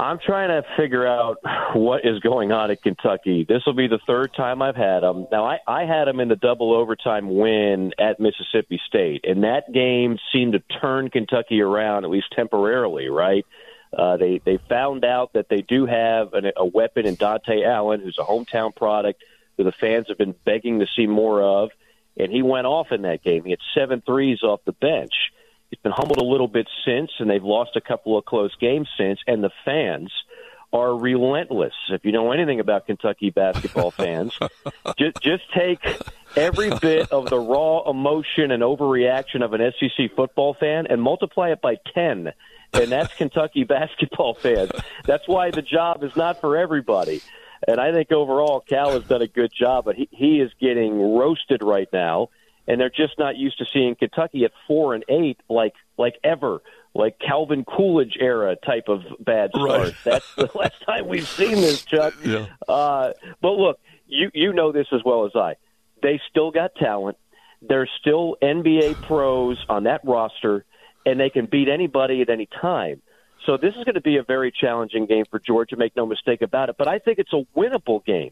I'm 0.00 0.18
trying 0.18 0.48
to 0.48 0.66
figure 0.78 1.06
out 1.06 1.38
what 1.74 2.06
is 2.06 2.20
going 2.20 2.52
on 2.52 2.70
at 2.70 2.82
Kentucky. 2.82 3.44
This 3.46 3.62
will 3.66 3.74
be 3.74 3.86
the 3.86 4.00
third 4.06 4.32
time 4.34 4.62
I've 4.62 4.76
had 4.76 5.00
them. 5.00 5.26
Now, 5.30 5.44
I, 5.44 5.58
I 5.66 5.84
had 5.84 6.06
them 6.06 6.20
in 6.20 6.28
the 6.28 6.36
double 6.36 6.72
overtime 6.72 7.34
win 7.36 7.92
at 7.98 8.18
Mississippi 8.18 8.80
State, 8.86 9.26
and 9.28 9.44
that 9.44 9.70
game 9.72 10.18
seemed 10.32 10.54
to 10.54 10.60
turn 10.80 11.10
Kentucky 11.10 11.60
around, 11.60 12.04
at 12.04 12.10
least 12.10 12.32
temporarily, 12.34 13.08
right? 13.08 13.44
Uh, 13.96 14.16
they 14.16 14.40
they 14.44 14.58
found 14.68 15.04
out 15.04 15.34
that 15.34 15.48
they 15.50 15.60
do 15.62 15.84
have 15.84 16.32
an, 16.32 16.50
a 16.56 16.64
weapon 16.64 17.06
in 17.06 17.16
Dontaie 17.16 17.66
Allen, 17.66 18.00
who's 18.00 18.18
a 18.18 18.24
hometown 18.24 18.74
product, 18.74 19.22
who 19.58 19.64
the 19.64 19.72
fans 19.72 20.06
have 20.08 20.16
been 20.16 20.34
begging 20.44 20.78
to 20.78 20.86
see 20.96 21.06
more 21.06 21.42
of, 21.42 21.70
and 22.16 22.32
he 22.32 22.42
went 22.42 22.66
off 22.66 22.92
in 22.92 23.02
that 23.02 23.22
game. 23.22 23.44
He 23.44 23.50
had 23.50 23.60
seven 23.74 24.00
threes 24.00 24.42
off 24.42 24.60
the 24.64 24.72
bench. 24.72 25.29
He's 25.70 25.80
been 25.80 25.92
humbled 25.92 26.18
a 26.18 26.24
little 26.24 26.48
bit 26.48 26.68
since, 26.84 27.10
and 27.18 27.30
they've 27.30 27.44
lost 27.44 27.76
a 27.76 27.80
couple 27.80 28.18
of 28.18 28.24
close 28.24 28.54
games 28.60 28.88
since. 28.98 29.20
And 29.26 29.42
the 29.42 29.50
fans 29.64 30.12
are 30.72 30.96
relentless. 30.96 31.74
If 31.90 32.04
you 32.04 32.12
know 32.12 32.32
anything 32.32 32.60
about 32.60 32.86
Kentucky 32.86 33.30
basketball 33.30 33.90
fans, 33.90 34.36
just, 34.98 35.20
just 35.20 35.42
take 35.54 35.80
every 36.36 36.70
bit 36.80 37.10
of 37.12 37.30
the 37.30 37.38
raw 37.38 37.88
emotion 37.88 38.50
and 38.50 38.62
overreaction 38.62 39.42
of 39.42 39.52
an 39.52 39.72
SEC 39.78 40.14
football 40.14 40.54
fan 40.54 40.86
and 40.88 41.00
multiply 41.00 41.50
it 41.50 41.60
by 41.60 41.76
10. 41.94 42.32
And 42.72 42.92
that's 42.92 43.14
Kentucky 43.14 43.64
basketball 43.64 44.34
fans. 44.34 44.70
That's 45.04 45.26
why 45.26 45.50
the 45.50 45.62
job 45.62 46.04
is 46.04 46.14
not 46.16 46.40
for 46.40 46.56
everybody. 46.56 47.20
And 47.66 47.80
I 47.80 47.92
think 47.92 48.10
overall, 48.10 48.60
Cal 48.60 48.92
has 48.92 49.04
done 49.04 49.22
a 49.22 49.26
good 49.26 49.52
job, 49.52 49.84
but 49.84 49.96
he, 49.96 50.08
he 50.10 50.40
is 50.40 50.50
getting 50.60 51.14
roasted 51.16 51.62
right 51.62 51.88
now 51.92 52.30
and 52.70 52.80
they're 52.80 52.88
just 52.88 53.18
not 53.18 53.36
used 53.36 53.58
to 53.58 53.66
seeing 53.72 53.96
Kentucky 53.96 54.44
at 54.44 54.52
four 54.68 54.94
and 54.94 55.04
eight 55.08 55.40
like 55.48 55.74
like 55.98 56.14
ever, 56.22 56.62
like 56.94 57.18
Calvin 57.18 57.64
Coolidge 57.64 58.16
era 58.20 58.54
type 58.64 58.84
of 58.86 59.00
bad 59.18 59.50
start. 59.50 59.80
Right. 59.80 59.94
That's 60.04 60.34
the 60.36 60.48
last 60.54 60.80
time 60.86 61.08
we've 61.08 61.26
seen 61.26 61.56
this, 61.56 61.84
Chuck. 61.84 62.14
Yeah. 62.24 62.46
Uh, 62.68 63.12
but 63.42 63.54
look, 63.54 63.80
you 64.06 64.30
you 64.32 64.52
know 64.52 64.70
this 64.70 64.86
as 64.92 65.00
well 65.04 65.26
as 65.26 65.32
I. 65.34 65.56
They 66.00 66.20
still 66.30 66.52
got 66.52 66.76
talent. 66.76 67.16
There's 67.60 67.90
still 68.00 68.36
NBA 68.40 69.02
pros 69.02 69.58
on 69.68 69.82
that 69.84 70.02
roster, 70.04 70.64
and 71.04 71.18
they 71.18 71.28
can 71.28 71.46
beat 71.46 71.68
anybody 71.68 72.22
at 72.22 72.30
any 72.30 72.46
time. 72.46 73.02
So 73.46 73.56
this 73.56 73.74
is 73.74 73.82
going 73.82 73.96
to 73.96 74.00
be 74.00 74.16
a 74.18 74.22
very 74.22 74.52
challenging 74.52 75.06
game 75.06 75.24
for 75.28 75.40
Georgia. 75.40 75.76
Make 75.76 75.96
no 75.96 76.06
mistake 76.06 76.40
about 76.40 76.68
it. 76.68 76.76
But 76.78 76.86
I 76.86 77.00
think 77.00 77.18
it's 77.18 77.32
a 77.32 77.44
winnable 77.58 78.04
game. 78.04 78.30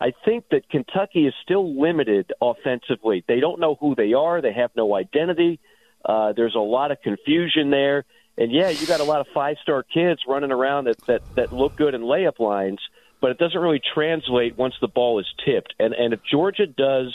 I 0.00 0.12
think 0.24 0.46
that 0.50 0.68
Kentucky 0.70 1.26
is 1.26 1.34
still 1.42 1.78
limited 1.78 2.32
offensively. 2.40 3.22
They 3.28 3.40
don't 3.40 3.60
know 3.60 3.76
who 3.78 3.94
they 3.94 4.14
are. 4.14 4.40
They 4.40 4.52
have 4.54 4.70
no 4.74 4.94
identity. 4.94 5.60
Uh, 6.04 6.32
there's 6.32 6.54
a 6.54 6.60
lot 6.60 6.90
of 6.90 7.02
confusion 7.02 7.70
there. 7.70 8.04
And 8.38 8.50
yeah, 8.50 8.70
you 8.70 8.86
got 8.86 9.00
a 9.00 9.04
lot 9.04 9.20
of 9.20 9.26
five 9.34 9.56
star 9.62 9.82
kids 9.82 10.22
running 10.26 10.50
around 10.52 10.84
that, 10.84 10.98
that, 11.06 11.22
that 11.34 11.52
look 11.52 11.76
good 11.76 11.94
in 11.94 12.00
layup 12.00 12.38
lines, 12.38 12.78
but 13.20 13.30
it 13.30 13.38
doesn't 13.38 13.60
really 13.60 13.82
translate 13.94 14.56
once 14.56 14.74
the 14.80 14.88
ball 14.88 15.20
is 15.20 15.26
tipped. 15.44 15.74
And, 15.78 15.92
and 15.92 16.14
if 16.14 16.20
Georgia 16.24 16.66
does 16.66 17.14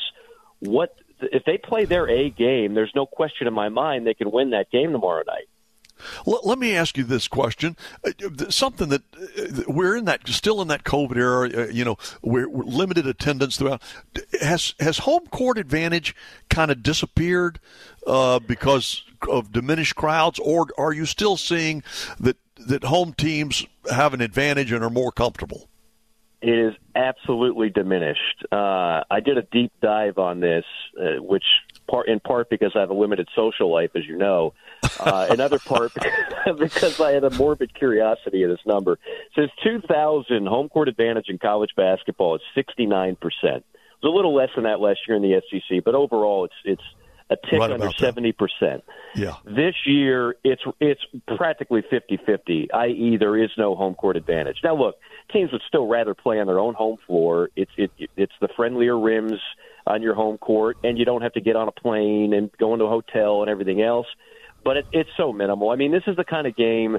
what, 0.59 0.95
if 1.19 1.43
they 1.45 1.57
play 1.57 1.85
their 1.85 2.07
A 2.07 2.29
game, 2.29 2.75
there's 2.75 2.91
no 2.93 3.07
question 3.07 3.47
in 3.47 3.53
my 3.53 3.69
mind 3.69 4.05
they 4.05 4.13
can 4.13 4.29
win 4.29 4.51
that 4.51 4.69
game 4.69 4.91
tomorrow 4.91 5.23
night. 5.25 5.47
Let, 6.25 6.59
me 6.59 6.75
ask 6.75 6.97
you 6.97 7.03
this 7.03 7.27
question: 7.27 7.75
uh, 8.03 8.11
something 8.49 8.89
that 8.89 9.03
uh, 9.15 9.63
we're 9.67 9.95
in 9.95 10.05
that 10.05 10.27
still 10.27 10.61
in 10.61 10.67
that 10.67 10.83
COVID 10.83 11.15
era. 11.15 11.49
Uh, 11.49 11.67
you 11.67 11.85
know, 11.85 11.97
we're, 12.21 12.49
we're, 12.49 12.63
limited 12.63 13.07
attendance 13.07 13.57
throughout. 13.57 13.81
Has 14.41 14.73
has 14.79 14.99
home 14.99 15.27
court 15.27 15.57
advantage 15.57 16.15
kind 16.49 16.71
of 16.71 16.83
disappeared 16.83 17.59
uh, 18.05 18.39
because 18.39 19.03
of 19.29 19.51
diminished 19.51 19.95
crowds, 19.95 20.39
or 20.39 20.67
are 20.77 20.93
you 20.93 21.05
still 21.05 21.37
seeing 21.37 21.83
that 22.19 22.37
that 22.57 22.83
home 22.83 23.13
teams 23.13 23.65
have 23.91 24.13
an 24.13 24.21
advantage 24.21 24.71
and 24.71 24.83
are 24.83 24.89
more 24.89 25.11
comfortable? 25.11 25.69
It 26.45 26.59
is 26.59 26.75
absolutely 26.93 27.71
diminished. 27.71 28.45
Uh, 28.51 29.01
I 29.09 29.19
did 29.19 29.39
a 29.39 29.41
deep 29.41 29.71
dive 29.81 30.19
on 30.19 30.41
this, 30.41 30.63
uh, 30.95 31.19
which 31.19 31.43
part 31.87 32.07
in 32.07 32.19
part 32.19 32.51
because 32.51 32.73
I 32.75 32.81
have 32.81 32.91
a 32.91 32.93
limited 32.93 33.27
social 33.35 33.73
life, 33.73 33.89
as 33.95 34.05
you 34.05 34.15
know. 34.15 34.53
Uh, 34.99 35.25
another 35.31 35.57
part 35.57 35.91
because 36.59 37.01
I 37.01 37.13
had 37.13 37.23
a 37.23 37.31
morbid 37.31 37.73
curiosity 37.73 38.43
of 38.43 38.51
this 38.51 38.63
number. 38.63 38.99
Since 39.35 39.49
2000, 39.63 40.45
home 40.45 40.69
court 40.69 40.87
advantage 40.87 41.29
in 41.29 41.39
college 41.39 41.71
basketball 41.75 42.35
is 42.35 42.41
69 42.53 43.15
percent. 43.15 43.65
It 43.73 44.03
was 44.03 44.13
a 44.13 44.15
little 44.15 44.35
less 44.35 44.49
than 44.53 44.65
that 44.65 44.79
last 44.79 44.99
year 45.07 45.17
in 45.17 45.23
the 45.23 45.41
SEC, 45.49 45.83
but 45.83 45.95
overall, 45.95 46.45
it's 46.45 46.53
it's 46.63 46.83
a 47.29 47.35
tick 47.35 47.59
Right 47.59 47.71
under 47.71 47.91
70 47.91 48.33
percent. 48.33 48.83
Yeah. 49.15 49.35
This 49.45 49.75
year, 49.85 50.35
it's 50.43 50.61
it's 50.79 51.01
practically 51.37 51.81
50-50, 51.81 52.67
i.e., 52.73 53.17
there 53.17 53.37
is 53.37 53.49
no 53.57 53.75
home 53.75 53.95
court 53.95 54.17
advantage. 54.17 54.57
Now, 54.63 54.75
look, 54.75 54.95
teams 55.31 55.51
would 55.51 55.61
still 55.67 55.87
rather 55.87 56.13
play 56.13 56.39
on 56.39 56.47
their 56.47 56.59
own 56.59 56.73
home 56.73 56.97
floor. 57.07 57.49
It's 57.55 57.71
it, 57.77 57.91
it's 58.15 58.33
the 58.41 58.49
friendlier 58.55 58.99
rims 58.99 59.39
on 59.87 60.01
your 60.01 60.15
home 60.15 60.37
court, 60.37 60.77
and 60.83 60.97
you 60.97 61.05
don't 61.05 61.21
have 61.21 61.33
to 61.33 61.41
get 61.41 61.55
on 61.55 61.67
a 61.67 61.71
plane 61.71 62.33
and 62.33 62.51
go 62.57 62.73
into 62.73 62.85
a 62.85 62.89
hotel 62.89 63.41
and 63.41 63.49
everything 63.49 63.81
else. 63.81 64.07
But 64.63 64.77
it, 64.77 64.85
it's 64.91 65.09
so 65.17 65.31
minimal. 65.31 65.69
I 65.69 65.75
mean, 65.75 65.91
this 65.91 66.03
is 66.07 66.15
the 66.15 66.23
kind 66.23 66.47
of 66.47 66.55
game 66.55 66.97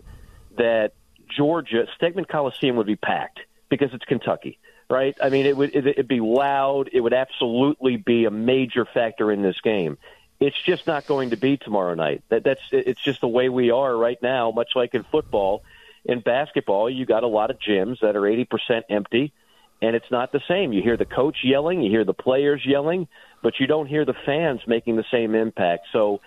that 0.57 0.93
Georgia 1.37 1.87
Stegeman 2.01 2.29
Coliseum 2.29 2.77
would 2.77 2.87
be 2.87 2.97
packed 2.97 3.41
because 3.69 3.91
it's 3.93 4.05
Kentucky, 4.05 4.59
right? 4.89 5.17
I 5.23 5.29
mean, 5.29 5.47
it 5.47 5.57
would 5.57 5.75
it'd 5.75 6.09
be 6.09 6.21
loud. 6.21 6.91
It 6.93 7.01
would 7.01 7.15
absolutely 7.15 7.97
be 7.97 8.25
a 8.25 8.31
major 8.31 8.87
factor 8.93 9.33
in 9.33 9.43
this 9.43 9.57
game. 9.63 9.99
It's 10.39 10.57
just 10.67 10.87
not 10.87 11.07
going 11.07 11.31
to 11.31 11.37
be 11.37 11.57
tomorrow 11.57 11.95
night. 11.95 12.23
That 12.29 12.45
that's 12.45 12.61
it's 12.71 13.03
just 13.03 13.21
the 13.21 13.29
way 13.29 13.49
we 13.49 13.71
are 13.71 13.97
right 13.97 14.21
now. 14.23 14.51
Much 14.51 14.71
like 14.75 14.95
in 14.95 15.05
football, 15.05 15.63
in 16.05 16.21
basketball, 16.21 16.91
you 16.91 17.07
got 17.07 17.23
a 17.23 17.29
lot 17.29 17.51
of 17.51 17.59
gyms 17.59 18.01
that 18.01 18.17
are 18.17 18.27
eighty 18.27 18.45
percent 18.45 18.85
empty, 18.91 19.33
and 19.81 19.97
it's 19.97 20.11
not 20.11 20.33
the 20.33 20.43
same. 20.47 20.73
You 20.73 20.83
hear 20.83 20.97
the 20.97 21.07
coach 21.07 21.39
yelling, 21.43 21.81
you 21.83 21.91
hear 21.91 22.05
the 22.05 22.15
players 22.15 22.63
yelling, 22.67 23.09
but 23.43 23.55
you 23.59 23.67
don't 23.67 23.87
hear 23.87 24.05
the 24.05 24.15
fans 24.27 24.61
making 24.67 24.97
the 24.97 25.05
same 25.11 25.35
impact. 25.35 25.87
So, 25.93 26.21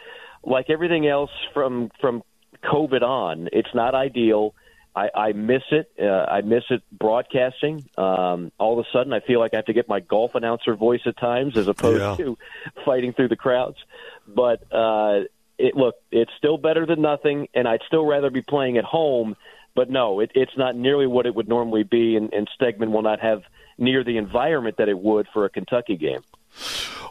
like 0.44 0.70
everything 0.70 1.08
else 1.08 1.32
from 1.54 1.92
from 2.02 2.24
COVID 2.64 3.04
on, 3.04 3.50
it's 3.54 3.74
not 3.76 3.94
ideal. 3.94 4.56
I, 5.00 5.10
I 5.30 5.32
miss 5.34 5.64
it. 5.72 5.92
Uh, 6.02 6.26
I 6.38 6.42
miss 6.42 6.64
it 6.70 6.82
broadcasting. 6.92 7.88
Um, 7.98 8.52
all 8.58 8.78
of 8.80 8.86
a 8.86 8.90
sudden, 8.92 9.14
I 9.14 9.20
feel 9.22 9.40
like 9.40 9.54
I 9.54 9.58
have 9.58 9.66
to 9.66 9.74
get 9.74 9.88
my 9.88 10.00
golf 10.00 10.36
announcer 10.36 10.76
voice 10.76 11.02
at 11.06 11.18
times 11.18 11.56
as 11.58 11.68
opposed 11.68 12.02
Yeah. 12.02 12.16
to 12.26 12.38
fighting 12.86 13.14
through 13.14 13.30
the 13.30 13.36
crowds. 13.36 13.78
But 14.28 14.62
uh, 14.74 15.22
it 15.58 15.76
look, 15.76 15.96
it's 16.12 16.32
still 16.38 16.58
better 16.58 16.86
than 16.86 17.02
nothing, 17.02 17.48
and 17.54 17.68
I'd 17.68 17.82
still 17.88 18.06
rather 18.06 18.30
be 18.30 18.42
playing 18.42 18.78
at 18.78 18.84
home. 18.84 19.36
But 19.76 19.90
no, 19.90 20.20
it, 20.20 20.32
it's 20.36 20.58
not 20.58 20.76
nearly 20.76 21.08
what 21.08 21.26
it 21.26 21.34
would 21.36 21.48
normally 21.48 21.84
be, 21.84 22.16
and, 22.18 22.34
and 22.34 22.50
Stegeman 22.60 22.92
will 22.92 23.04
not 23.04 23.20
have 23.22 23.44
near 23.78 24.04
the 24.04 24.18
environment 24.18 24.78
that 24.78 24.90
it 24.90 25.00
would 25.00 25.28
for 25.32 25.46
a 25.46 25.50
Kentucky 25.50 25.96
game. 25.96 26.22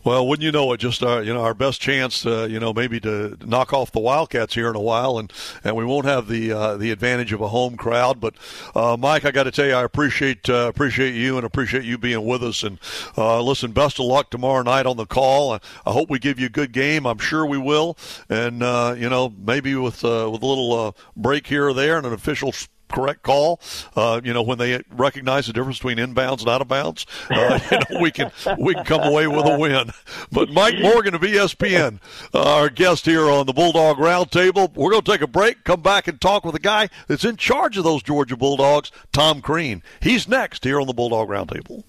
Well, 0.05 0.27
wouldn't 0.27 0.45
you 0.45 0.53
know 0.53 0.73
it? 0.73 0.79
Just 0.79 1.03
our, 1.03 1.23
you 1.23 1.35
know, 1.35 1.43
our 1.43 1.55
best 1.55 1.81
chance, 1.81 2.25
uh, 2.25 2.47
you 2.49 2.61
know, 2.61 2.73
maybe 2.73 3.01
to 3.01 3.37
knock 3.45 3.73
off 3.73 3.93
the 3.93 4.01
Wildcats 4.01 4.55
here 4.55 4.71
in 4.71 4.77
a 4.77 4.81
while, 4.81 5.19
and, 5.19 5.33
and 5.65 5.77
we 5.77 5.85
won't 5.85 6.07
have 6.07 6.29
the 6.29 6.53
uh, 6.53 6.77
the 6.77 6.91
advantage 6.91 7.33
of 7.33 7.41
a 7.41 7.49
home 7.49 7.77
crowd. 7.77 8.21
But 8.21 8.35
uh, 8.75 8.97
Mike, 8.99 9.25
I 9.25 9.31
got 9.31 9.45
to 9.45 9.51
tell 9.51 9.67
you, 9.67 9.75
I 9.75 9.83
appreciate 9.83 10.49
uh, 10.49 10.69
appreciate 10.69 11.15
you 11.15 11.37
and 11.37 11.45
appreciate 11.45 11.85
you 11.85 11.99
being 11.99 12.25
with 12.25 12.43
us. 12.43 12.63
And 12.63 12.79
uh, 13.17 13.43
listen, 13.43 13.73
best 13.73 13.99
of 13.99 14.07
luck 14.07 14.31
tomorrow 14.31 14.63
night 14.63 14.87
on 14.87 14.97
the 14.97 15.07
call. 15.07 15.53
I, 15.53 15.61
I 15.85 15.93
hope 15.93 16.11
we 16.11 16.19
give 16.19 16.39
you 16.39 16.47
a 16.47 16.51
good 16.51 16.73
game. 16.73 17.07
I'm 17.07 17.19
sure 17.19 17.45
we 17.45 17.59
will. 17.59 17.99
And 18.29 18.63
uh, 18.63 18.95
you 18.97 19.09
know, 19.09 19.35
maybe 19.37 19.75
with 19.75 20.03
with 20.03 20.05
a 20.05 20.29
little 20.47 20.97
break 21.17 21.49
here 21.49 21.69
or 21.69 21.75
there 21.75 21.99
and 21.99 22.07
an 22.07 22.13
official 22.13 22.53
correct 22.89 23.23
call. 23.23 23.61
Uh, 23.97 24.21
you 24.23 24.33
know, 24.33 24.43
when 24.43 24.59
they 24.59 24.83
recognize 24.91 25.47
the 25.47 25.53
difference 25.53 25.79
between 25.79 25.99
inbounds 25.99 26.41
and 26.41 26.49
out 26.49 26.61
of 26.61 26.69
bounds, 26.69 27.07
uh, 27.31 27.59
you 27.71 27.79
know, 27.79 28.01
we 28.01 28.11
can 28.11 28.31
we 28.59 28.75
can 28.75 28.85
come 28.85 29.03
away 29.03 29.27
with 29.27 29.47
a 29.47 29.59
win. 29.59 29.91
But 30.33 30.51
Mike 30.51 30.79
Morgan 30.81 31.15
of 31.15 31.21
ESPN, 31.21 32.01
uh, 32.35 32.57
our 32.57 32.69
guest 32.69 33.07
here 33.07 33.29
on 33.31 33.47
the 33.47 33.53
Bulldog 33.53 33.99
Roundtable. 33.99 34.75
We're 34.75 34.91
going 34.91 35.03
to 35.03 35.13
take 35.13 35.23
a 35.23 35.27
break, 35.27 35.65
come 35.65 35.81
back 35.81 36.09
and 36.09 36.21
talk 36.21 36.45
with 36.45 36.55
a 36.55 36.61
guy 36.61 36.89
that's 37.07 37.25
in 37.25 37.37
charge 37.37 37.77
of 37.77 37.85
those 37.85 38.03
Georgia 38.03 38.37
Bulldogs, 38.37 38.91
Tom 39.13 39.41
Crean. 39.41 39.83
He's 40.01 40.29
next 40.29 40.65
here 40.65 40.81
on 40.81 40.87
the 40.87 40.95
Bulldog 40.95 41.29
Roundtable. 41.29 41.85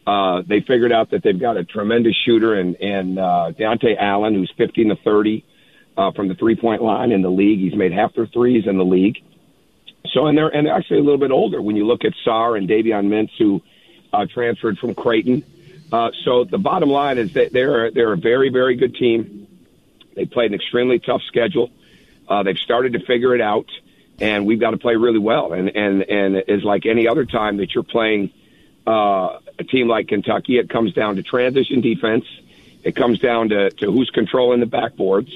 Uh, 0.09 0.41
they 0.41 0.59
figured 0.61 0.91
out 0.91 1.11
that 1.11 1.21
they've 1.21 1.39
got 1.39 1.55
a 1.55 1.63
tremendous 1.63 2.15
shooter 2.25 2.55
and 2.55 2.75
and 2.77 3.19
uh, 3.19 3.51
Dontaie 3.51 3.95
Allen, 3.95 4.33
who's 4.33 4.51
15 4.57 4.89
to 4.89 4.95
30 4.95 5.45
uh, 5.95 6.11
from 6.13 6.29
the 6.29 6.33
three 6.33 6.55
point 6.55 6.81
line 6.81 7.11
in 7.11 7.21
the 7.21 7.29
league. 7.29 7.59
He's 7.59 7.75
made 7.75 7.91
half 7.91 8.15
their 8.15 8.25
threes 8.25 8.65
in 8.65 8.79
the 8.79 8.83
league. 8.83 9.17
So 10.11 10.25
and 10.25 10.35
they're 10.35 10.47
and 10.47 10.65
they're 10.65 10.73
actually 10.73 11.01
a 11.01 11.03
little 11.03 11.19
bit 11.19 11.29
older 11.29 11.61
when 11.61 11.75
you 11.75 11.85
look 11.85 12.05
at 12.05 12.13
Sarr 12.25 12.57
and 12.57 12.67
Davion 12.67 13.05
Mintz, 13.07 13.37
who 13.37 13.61
uh, 14.11 14.25
transferred 14.25 14.79
from 14.79 14.95
Creighton. 14.95 15.43
Uh, 15.91 16.09
so 16.25 16.43
the 16.43 16.57
bottom 16.57 16.89
line 16.89 17.19
is 17.19 17.33
that 17.33 17.53
they're 17.53 17.91
they're 17.91 18.13
a 18.13 18.17
very 18.17 18.49
very 18.49 18.77
good 18.77 18.95
team. 18.95 19.47
They 20.15 20.25
played 20.25 20.49
an 20.49 20.55
extremely 20.55 20.97
tough 20.97 21.21
schedule. 21.27 21.69
Uh, 22.27 22.41
they've 22.41 22.57
started 22.57 22.93
to 22.93 23.05
figure 23.05 23.35
it 23.35 23.41
out, 23.41 23.67
and 24.19 24.47
we've 24.47 24.59
got 24.59 24.71
to 24.71 24.77
play 24.77 24.95
really 24.95 25.19
well. 25.19 25.53
And 25.53 25.69
and 25.69 26.01
and 26.01 26.43
is 26.47 26.63
like 26.63 26.87
any 26.87 27.07
other 27.07 27.25
time 27.25 27.57
that 27.57 27.75
you're 27.75 27.83
playing 27.83 28.31
uh, 28.89 29.39
a 29.59 29.63
team 29.63 29.87
like 29.87 30.07
Kentucky, 30.07 30.57
it 30.57 30.67
comes 30.67 30.93
down 30.93 31.17
to 31.17 31.23
transition 31.23 31.81
defense. 31.81 32.25
It 32.83 32.95
comes 32.95 33.19
down 33.19 33.49
to, 33.49 33.69
to 33.69 33.91
who's 33.91 34.09
controlling 34.09 34.61
the 34.61 34.65
backboards. 34.65 35.31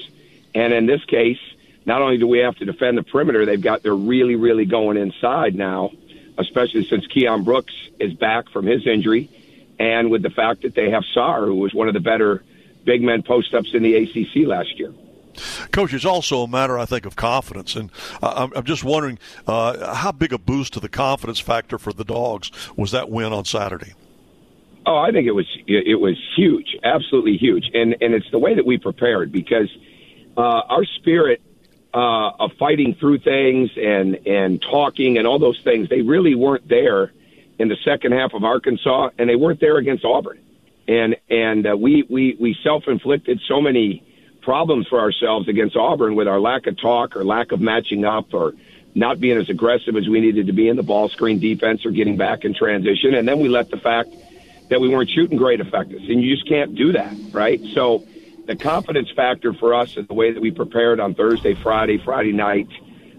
And 0.56 0.72
in 0.72 0.86
this 0.86 1.04
case, 1.04 1.38
not 1.86 2.02
only 2.02 2.18
do 2.18 2.26
we 2.26 2.40
have 2.40 2.56
to 2.56 2.64
defend 2.64 2.98
the 2.98 3.04
perimeter, 3.04 3.46
they've 3.46 3.60
got 3.60 3.84
they're 3.84 3.94
really, 3.94 4.34
really 4.34 4.64
going 4.64 4.96
inside 4.96 5.54
now, 5.54 5.92
especially 6.36 6.84
since 6.84 7.06
Keion 7.06 7.44
Brooks 7.44 7.74
is 8.00 8.14
back 8.14 8.48
from 8.48 8.66
his 8.66 8.86
injury, 8.88 9.30
and 9.78 10.10
with 10.10 10.22
the 10.22 10.30
fact 10.30 10.62
that 10.62 10.74
they 10.74 10.90
have 10.90 11.04
Sarr, 11.14 11.46
who 11.46 11.54
was 11.54 11.72
one 11.72 11.86
of 11.86 11.94
the 11.94 12.00
better 12.00 12.42
big 12.84 13.02
men 13.02 13.22
post 13.22 13.54
ups 13.54 13.72
in 13.72 13.84
the 13.84 13.94
ACC 13.94 14.48
last 14.48 14.78
year. 14.80 14.92
Coach, 15.70 15.92
it's 15.92 16.04
also 16.04 16.42
a 16.42 16.48
matter, 16.48 16.78
I 16.78 16.84
think, 16.84 17.06
of 17.06 17.16
confidence, 17.16 17.76
and 17.76 17.90
uh, 18.22 18.48
I'm 18.54 18.64
just 18.64 18.84
wondering 18.84 19.18
uh, 19.46 19.94
how 19.94 20.12
big 20.12 20.32
a 20.32 20.38
boost 20.38 20.74
to 20.74 20.80
the 20.80 20.88
confidence 20.88 21.40
factor 21.40 21.78
for 21.78 21.92
the 21.92 22.04
Dogs 22.04 22.50
was 22.76 22.90
that 22.92 23.10
win 23.10 23.32
on 23.32 23.44
Saturday. 23.44 23.94
Oh, 24.86 24.98
I 24.98 25.12
think 25.12 25.26
it 25.26 25.32
was 25.32 25.46
it 25.66 25.98
was 25.98 26.16
huge, 26.36 26.76
absolutely 26.84 27.38
huge, 27.38 27.70
and 27.72 27.96
and 28.02 28.12
it's 28.12 28.30
the 28.30 28.38
way 28.38 28.54
that 28.54 28.66
we 28.66 28.76
prepared 28.76 29.32
because 29.32 29.74
uh, 30.36 30.40
our 30.40 30.84
spirit 30.84 31.40
uh, 31.94 32.30
of 32.38 32.52
fighting 32.58 32.94
through 32.94 33.18
things 33.18 33.70
and 33.76 34.26
and 34.26 34.60
talking 34.60 35.16
and 35.16 35.26
all 35.26 35.38
those 35.38 35.60
things 35.62 35.88
they 35.88 36.02
really 36.02 36.34
weren't 36.34 36.68
there 36.68 37.12
in 37.58 37.68
the 37.68 37.76
second 37.84 38.12
half 38.12 38.34
of 38.34 38.44
Arkansas, 38.44 39.10
and 39.16 39.28
they 39.30 39.36
weren't 39.36 39.60
there 39.60 39.78
against 39.78 40.04
Auburn, 40.04 40.38
and 40.86 41.16
and 41.30 41.66
uh, 41.66 41.76
we 41.76 42.02
we 42.10 42.36
we 42.38 42.54
self 42.62 42.84
inflicted 42.86 43.40
so 43.48 43.62
many 43.62 44.02
problems 44.44 44.86
for 44.88 45.00
ourselves 45.00 45.48
against 45.48 45.76
Auburn 45.76 46.14
with 46.14 46.28
our 46.28 46.40
lack 46.40 46.66
of 46.66 46.78
talk 46.80 47.16
or 47.16 47.24
lack 47.24 47.52
of 47.52 47.60
matching 47.60 48.04
up 48.04 48.32
or 48.32 48.52
not 48.94 49.18
being 49.18 49.36
as 49.38 49.50
aggressive 49.50 49.96
as 49.96 50.08
we 50.08 50.20
needed 50.20 50.46
to 50.46 50.52
be 50.52 50.68
in 50.68 50.76
the 50.76 50.82
ball 50.82 51.08
screen 51.08 51.40
defense 51.40 51.84
or 51.84 51.90
getting 51.90 52.16
back 52.16 52.44
in 52.44 52.54
transition, 52.54 53.14
and 53.14 53.26
then 53.26 53.40
we 53.40 53.48
let 53.48 53.70
the 53.70 53.76
fact 53.76 54.10
that 54.68 54.80
we 54.80 54.88
weren't 54.88 55.10
shooting 55.10 55.36
great 55.36 55.60
effectiveness, 55.60 56.08
and 56.08 56.22
you 56.22 56.34
just 56.34 56.48
can't 56.48 56.74
do 56.74 56.92
that, 56.92 57.12
right? 57.32 57.60
So 57.74 58.04
the 58.46 58.56
confidence 58.56 59.10
factor 59.10 59.52
for 59.52 59.74
us 59.74 59.96
and 59.96 60.06
the 60.06 60.14
way 60.14 60.32
that 60.32 60.40
we 60.40 60.50
prepared 60.50 61.00
on 61.00 61.14
Thursday, 61.14 61.54
Friday, 61.54 61.98
Friday 61.98 62.32
night, 62.32 62.68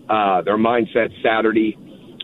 uh, 0.07 0.41
their 0.41 0.57
mindset 0.57 1.11
Saturday 1.21 1.77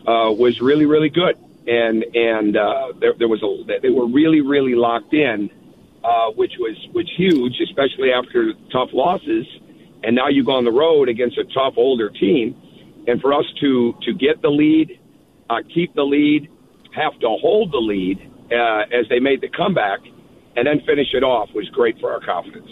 uh, 0.06 0.32
was 0.32 0.60
really, 0.60 0.86
really 0.86 1.10
good, 1.10 1.36
and 1.66 2.04
and 2.14 2.56
uh, 2.56 2.92
there, 2.98 3.14
there 3.18 3.28
was 3.28 3.42
a 3.42 3.80
they 3.80 3.90
were 3.90 4.06
really, 4.06 4.40
really 4.40 4.74
locked 4.74 5.12
in, 5.12 5.50
uh, 6.04 6.30
which 6.36 6.52
was 6.58 6.76
which 6.92 7.08
huge, 7.16 7.54
especially 7.62 8.10
after 8.12 8.52
tough 8.72 8.90
losses, 8.92 9.46
and 10.02 10.14
now 10.14 10.28
you 10.28 10.44
go 10.44 10.52
on 10.52 10.64
the 10.64 10.72
road 10.72 11.08
against 11.08 11.38
a 11.38 11.44
tough 11.54 11.74
older 11.76 12.10
team, 12.10 12.56
and 13.06 13.20
for 13.20 13.32
us 13.32 13.44
to 13.60 13.94
to 14.02 14.12
get 14.14 14.42
the 14.42 14.48
lead, 14.48 14.98
uh, 15.50 15.58
keep 15.72 15.94
the 15.94 16.02
lead, 16.02 16.48
have 16.94 17.18
to 17.20 17.28
hold 17.40 17.72
the 17.72 17.78
lead 17.78 18.18
uh, 18.52 18.82
as 18.92 19.08
they 19.08 19.20
made 19.20 19.40
the 19.40 19.48
comeback 19.48 20.00
and 20.56 20.66
then 20.66 20.80
finish 20.86 21.14
it 21.14 21.22
off 21.22 21.50
was 21.54 21.68
great 21.70 21.98
for 21.98 22.12
our 22.12 22.20
confidence. 22.20 22.70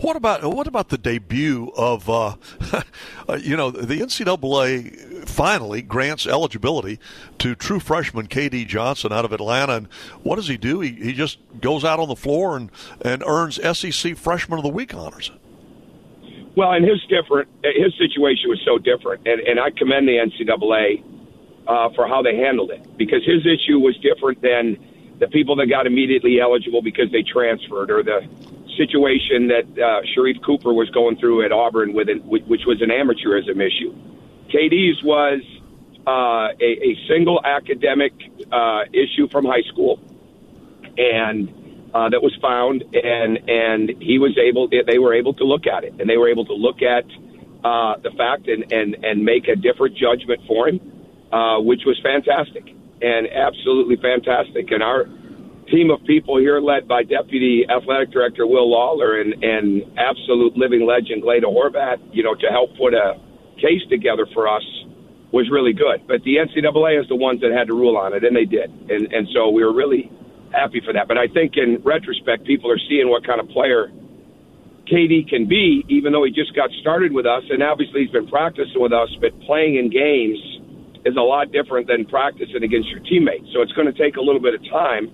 What 0.00 0.16
about 0.16 0.44
what 0.54 0.66
about 0.66 0.88
the 0.88 0.98
debut 0.98 1.72
of 1.76 2.08
uh, 2.08 2.36
you 3.40 3.56
know 3.56 3.70
the 3.70 4.00
NCAA 4.00 5.28
finally 5.28 5.82
grants 5.82 6.26
eligibility 6.26 6.98
to 7.38 7.54
true 7.54 7.80
freshman 7.80 8.26
KD 8.26 8.66
Johnson 8.66 9.12
out 9.12 9.24
of 9.24 9.32
Atlanta, 9.32 9.76
and 9.76 9.86
what 10.22 10.36
does 10.36 10.48
he 10.48 10.56
do? 10.56 10.80
He 10.80 10.92
he 10.92 11.12
just 11.12 11.38
goes 11.60 11.84
out 11.84 12.00
on 12.00 12.08
the 12.08 12.16
floor 12.16 12.56
and 12.56 12.70
and 13.02 13.22
earns 13.26 13.56
SEC 13.78 14.16
Freshman 14.16 14.58
of 14.58 14.64
the 14.64 14.70
Week 14.70 14.94
honors. 14.94 15.30
Well, 16.56 16.72
and 16.72 16.84
his 16.84 17.00
different 17.08 17.48
his 17.62 17.94
situation 17.96 18.50
was 18.50 18.60
so 18.64 18.78
different, 18.78 19.26
and 19.26 19.40
and 19.40 19.60
I 19.60 19.70
commend 19.70 20.08
the 20.08 20.18
NCAA 20.18 21.04
uh, 21.66 21.90
for 21.94 22.08
how 22.08 22.22
they 22.22 22.36
handled 22.36 22.70
it 22.70 22.96
because 22.96 23.24
his 23.24 23.46
issue 23.46 23.78
was 23.78 23.96
different 23.98 24.42
than 24.42 24.76
the 25.20 25.28
people 25.28 25.54
that 25.56 25.66
got 25.66 25.86
immediately 25.86 26.40
eligible 26.40 26.82
because 26.82 27.12
they 27.12 27.22
transferred, 27.22 27.90
or 27.90 28.02
the 28.02 28.26
situation 28.76 29.48
that 29.48 29.68
uh, 29.76 30.00
Sharife 30.16 30.42
Cooper 30.44 30.72
was 30.72 30.88
going 30.90 31.16
through 31.18 31.44
at 31.44 31.52
Auburn, 31.52 31.92
with 31.92 32.08
it, 32.08 32.24
which 32.24 32.64
was 32.66 32.80
an 32.80 32.88
amateurism 32.88 33.60
issue. 33.60 33.94
KD's 34.48 35.04
was 35.04 35.42
uh, 36.06 36.56
a, 36.58 36.70
a 36.90 36.96
single 37.06 37.40
academic 37.44 38.12
uh, 38.50 38.84
issue 38.92 39.28
from 39.28 39.44
high 39.44 39.62
school, 39.70 40.00
and 40.96 41.52
uh, 41.92 42.08
that 42.08 42.22
was 42.22 42.34
found, 42.40 42.82
and 42.94 43.38
and 43.46 44.02
he 44.02 44.18
was 44.18 44.36
able. 44.38 44.68
They 44.68 44.98
were 44.98 45.14
able 45.14 45.34
to 45.34 45.44
look 45.44 45.66
at 45.66 45.84
it, 45.84 46.00
and 46.00 46.08
they 46.08 46.16
were 46.16 46.30
able 46.30 46.46
to 46.46 46.54
look 46.54 46.80
at 46.80 47.04
uh, 47.62 48.00
the 48.00 48.10
fact 48.16 48.48
and 48.48 48.72
and 48.72 49.04
and 49.04 49.22
make 49.22 49.48
a 49.48 49.54
different 49.56 49.98
judgment 49.98 50.40
for 50.48 50.68
him, 50.68 50.80
uh, 51.30 51.60
which 51.60 51.82
was 51.84 52.00
fantastic 52.02 52.79
and 53.02 53.28
absolutely 53.32 53.96
fantastic. 53.96 54.70
And 54.70 54.82
our 54.82 55.04
team 55.70 55.90
of 55.90 56.04
people 56.04 56.38
here, 56.38 56.60
led 56.60 56.86
by 56.88 57.02
Deputy 57.02 57.64
Athletic 57.68 58.10
Director 58.10 58.46
Will 58.46 58.70
Lawler 58.70 59.20
and, 59.20 59.42
and 59.42 59.82
absolute 59.98 60.56
living 60.56 60.86
legend 60.86 61.22
Glada 61.22 61.44
Horvat, 61.44 61.98
you 62.12 62.22
know, 62.22 62.34
to 62.34 62.46
help 62.48 62.76
put 62.76 62.92
a 62.92 63.14
case 63.56 63.82
together 63.88 64.26
for 64.34 64.48
us 64.48 64.64
was 65.32 65.48
really 65.50 65.72
good. 65.72 66.06
But 66.08 66.22
the 66.24 66.36
NCAA 66.36 67.00
is 67.00 67.08
the 67.08 67.14
ones 67.14 67.40
that 67.40 67.52
had 67.52 67.68
to 67.68 67.74
rule 67.74 67.96
on 67.96 68.12
it, 68.14 68.24
and 68.24 68.34
they 68.34 68.44
did. 68.44 68.70
And, 68.90 69.12
and 69.12 69.28
so 69.32 69.48
we 69.50 69.64
were 69.64 69.72
really 69.72 70.10
happy 70.52 70.82
for 70.84 70.92
that. 70.92 71.06
But 71.06 71.18
I 71.18 71.28
think 71.28 71.56
in 71.56 71.80
retrospect, 71.84 72.44
people 72.44 72.70
are 72.70 72.80
seeing 72.88 73.08
what 73.08 73.24
kind 73.24 73.38
of 73.40 73.48
player 73.48 73.92
KD 74.90 75.28
can 75.28 75.46
be, 75.46 75.86
even 75.88 76.12
though 76.12 76.24
he 76.24 76.32
just 76.32 76.56
got 76.56 76.70
started 76.80 77.12
with 77.12 77.26
us, 77.26 77.44
and 77.48 77.62
obviously 77.62 78.02
he's 78.02 78.10
been 78.10 78.26
practicing 78.26 78.82
with 78.82 78.92
us, 78.92 79.08
but 79.20 79.38
playing 79.42 79.76
in 79.76 79.88
games– 79.88 80.38
is 81.04 81.16
a 81.16 81.20
lot 81.20 81.52
different 81.52 81.86
than 81.86 82.04
practicing 82.04 82.62
against 82.62 82.88
your 82.88 83.00
teammates. 83.00 83.46
So 83.52 83.62
it's 83.62 83.72
going 83.72 83.86
to 83.86 83.96
take 83.96 84.16
a 84.16 84.20
little 84.20 84.40
bit 84.40 84.54
of 84.54 84.62
time, 84.68 85.10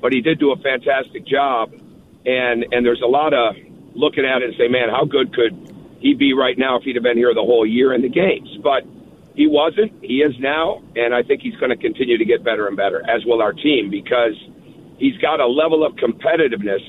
but 0.00 0.12
he 0.12 0.20
did 0.20 0.38
do 0.38 0.52
a 0.52 0.56
fantastic 0.56 1.24
job. 1.24 1.72
And 2.26 2.66
and 2.72 2.84
there's 2.84 3.02
a 3.02 3.06
lot 3.06 3.32
of 3.32 3.56
looking 3.94 4.24
at 4.24 4.42
it 4.42 4.50
and 4.50 4.56
say, 4.58 4.68
man, 4.68 4.88
how 4.88 5.04
good 5.04 5.32
could 5.34 5.54
he 6.00 6.14
be 6.14 6.34
right 6.34 6.58
now 6.58 6.76
if 6.76 6.84
he'd 6.84 6.96
have 6.96 7.02
been 7.02 7.16
here 7.16 7.32
the 7.34 7.42
whole 7.42 7.66
year 7.66 7.92
in 7.94 8.02
the 8.02 8.08
games? 8.08 8.48
But 8.62 8.84
he 9.34 9.46
wasn't. 9.46 9.92
He 10.02 10.18
is 10.18 10.38
now, 10.40 10.82
and 10.96 11.14
I 11.14 11.22
think 11.22 11.42
he's 11.42 11.54
going 11.56 11.70
to 11.70 11.76
continue 11.76 12.18
to 12.18 12.24
get 12.24 12.42
better 12.42 12.66
and 12.66 12.76
better, 12.76 13.08
as 13.08 13.24
will 13.24 13.40
our 13.40 13.52
team, 13.52 13.88
because 13.88 14.34
he's 14.98 15.16
got 15.18 15.38
a 15.38 15.46
level 15.46 15.86
of 15.86 15.94
competitiveness 15.94 16.82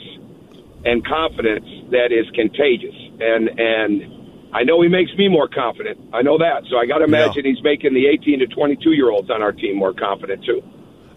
and 0.83 1.05
confidence 1.05 1.67
that 1.91 2.11
is 2.11 2.29
contagious. 2.33 2.95
And 3.19 3.59
and 3.59 4.18
I 4.51 4.63
know 4.63 4.81
he 4.81 4.89
makes 4.89 5.13
me 5.15 5.27
more 5.27 5.47
confident. 5.47 5.99
I 6.11 6.21
know 6.23 6.37
that. 6.39 6.63
So 6.69 6.77
I 6.77 6.85
got 6.85 6.99
to 6.99 7.03
imagine 7.03 7.45
yeah. 7.45 7.51
he's 7.53 7.63
making 7.63 7.93
the 7.93 8.07
18 8.07 8.39
to 8.39 8.47
22 8.47 8.91
year 8.91 9.11
olds 9.11 9.29
on 9.29 9.41
our 9.41 9.51
team 9.51 9.77
more 9.77 9.93
confident 9.93 10.43
too. 10.43 10.63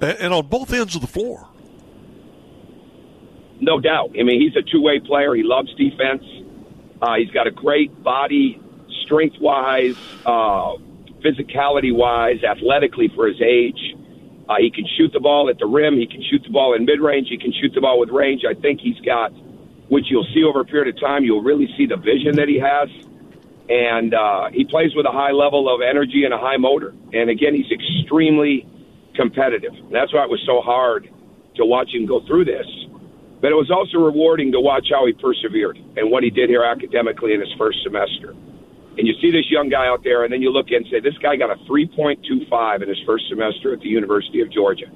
And, 0.01 0.18
and 0.18 0.35
on 0.35 0.47
both 0.47 0.73
ends 0.73 0.95
of 0.95 1.01
the 1.01 1.07
floor. 1.07 1.49
No 3.61 3.81
doubt. 3.81 4.11
I 4.18 4.23
mean, 4.25 4.40
he's 4.40 4.57
a 4.57 4.62
two 4.62 4.83
way 4.83 5.01
player. 5.01 5.35
He 5.35 5.42
loves 5.45 5.73
defense. 5.77 6.25
Uh, 7.01 7.14
he's 7.16 7.31
got 7.31 7.47
a 7.47 7.51
great 7.51 8.03
body, 8.03 8.61
strength 9.05 9.37
wise, 9.40 9.97
uh, 10.27 10.77
physicality 11.25 11.95
wise, 11.95 12.45
athletically 12.45 13.09
for 13.14 13.27
his 13.29 13.40
age. 13.40 13.97
Uh, 14.49 14.57
he 14.59 14.71
can 14.71 14.85
shoot 14.99 15.12
the 15.12 15.21
ball 15.21 15.49
at 15.49 15.59
the 15.59 15.66
rim. 15.66 15.97
He 15.97 16.07
can 16.07 16.23
shoot 16.29 16.42
the 16.42 16.51
ball 16.51 16.75
in 16.75 16.85
mid 16.85 17.01
range. 17.01 17.29
He 17.31 17.38
can 17.38 17.53
shoot 17.53 17.73
the 17.75 17.81
ball 17.81 17.99
with 17.99 18.11
range. 18.11 18.42
I 18.49 18.55
think 18.61 18.81
he's 18.81 18.99
got, 19.01 19.31
which 19.88 20.07
you'll 20.11 20.27
see 20.35 20.45
over 20.45 20.61
a 20.61 20.64
period 20.64 20.95
of 20.95 21.01
time, 21.01 21.25
you'll 21.25 21.42
really 21.42 21.68
see 21.79 21.87
the 21.87 21.97
vision 21.97 22.37
that 22.37 22.49
he 22.49 22.59
has 22.59 22.90
and 23.68 24.14
uh, 24.14 24.51
he 24.53 24.64
plays 24.64 24.94
with 24.94 25.07
a 25.07 25.12
high 25.12 25.31
level 25.31 25.72
of 25.72 25.81
energy 25.83 26.25
and 26.25 26.35
a 26.35 26.38
high 26.38 26.57
motor. 26.57 26.94
And 27.12 27.31
again, 27.31 27.55
he's 27.55 27.70
extremely 27.70 28.66
competitive. 29.14 29.72
That's 29.90 30.12
why 30.12 30.25
it 30.25 30.31
was 30.31 30.42
so 30.46 30.61
hard 30.61 31.09
to 31.57 31.64
watch 31.64 31.94
him 31.94 32.07
go 32.07 32.25
through 32.27 32.46
this. 32.46 32.66
But 33.40 33.51
it 33.51 33.57
was 33.57 33.70
also 33.70 33.98
rewarding 33.98 34.53
to 34.53 34.61
watch 34.61 34.88
how 34.90 35.07
he 35.07 35.12
persevered 35.12 35.77
and 35.96 36.11
what 36.11 36.22
he 36.22 36.31
did 36.31 36.48
here 36.48 36.62
academically 36.64 37.35
in 37.35 37.40
his 37.40 37.53
first 37.59 37.83
semester. 37.83 38.31
And 38.31 39.09
you 39.09 39.14
see 39.20 39.31
this 39.31 39.51
young 39.51 39.68
guy 39.68 39.87
out 39.87 40.05
there, 40.05 40.22
and 40.22 40.33
then 40.33 40.42
you 40.42 40.51
look 40.51 40.70
and 40.70 40.87
say, 40.90 41.01
this 41.01 41.16
guy 41.18 41.37
got 41.37 41.51
a 41.51 41.57
3.25 41.64 42.83
in 42.83 42.88
his 42.88 43.01
first 43.07 43.29
semester 43.29 43.72
at 43.72 43.81
the 43.81 43.88
University 43.88 44.40
of 44.42 44.51
Georgia, 44.53 44.87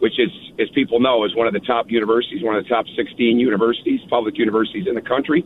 which 0.00 0.18
is, 0.18 0.30
as 0.58 0.68
people 0.70 1.00
know, 1.00 1.24
is 1.24 1.34
one 1.36 1.46
of 1.46 1.52
the 1.52 1.60
top 1.60 1.90
universities, 1.90 2.42
one 2.42 2.56
of 2.56 2.64
the 2.64 2.68
top 2.68 2.86
16 2.96 3.38
universities, 3.38 4.00
public 4.08 4.38
universities 4.38 4.86
in 4.88 4.94
the 4.94 5.02
country. 5.02 5.44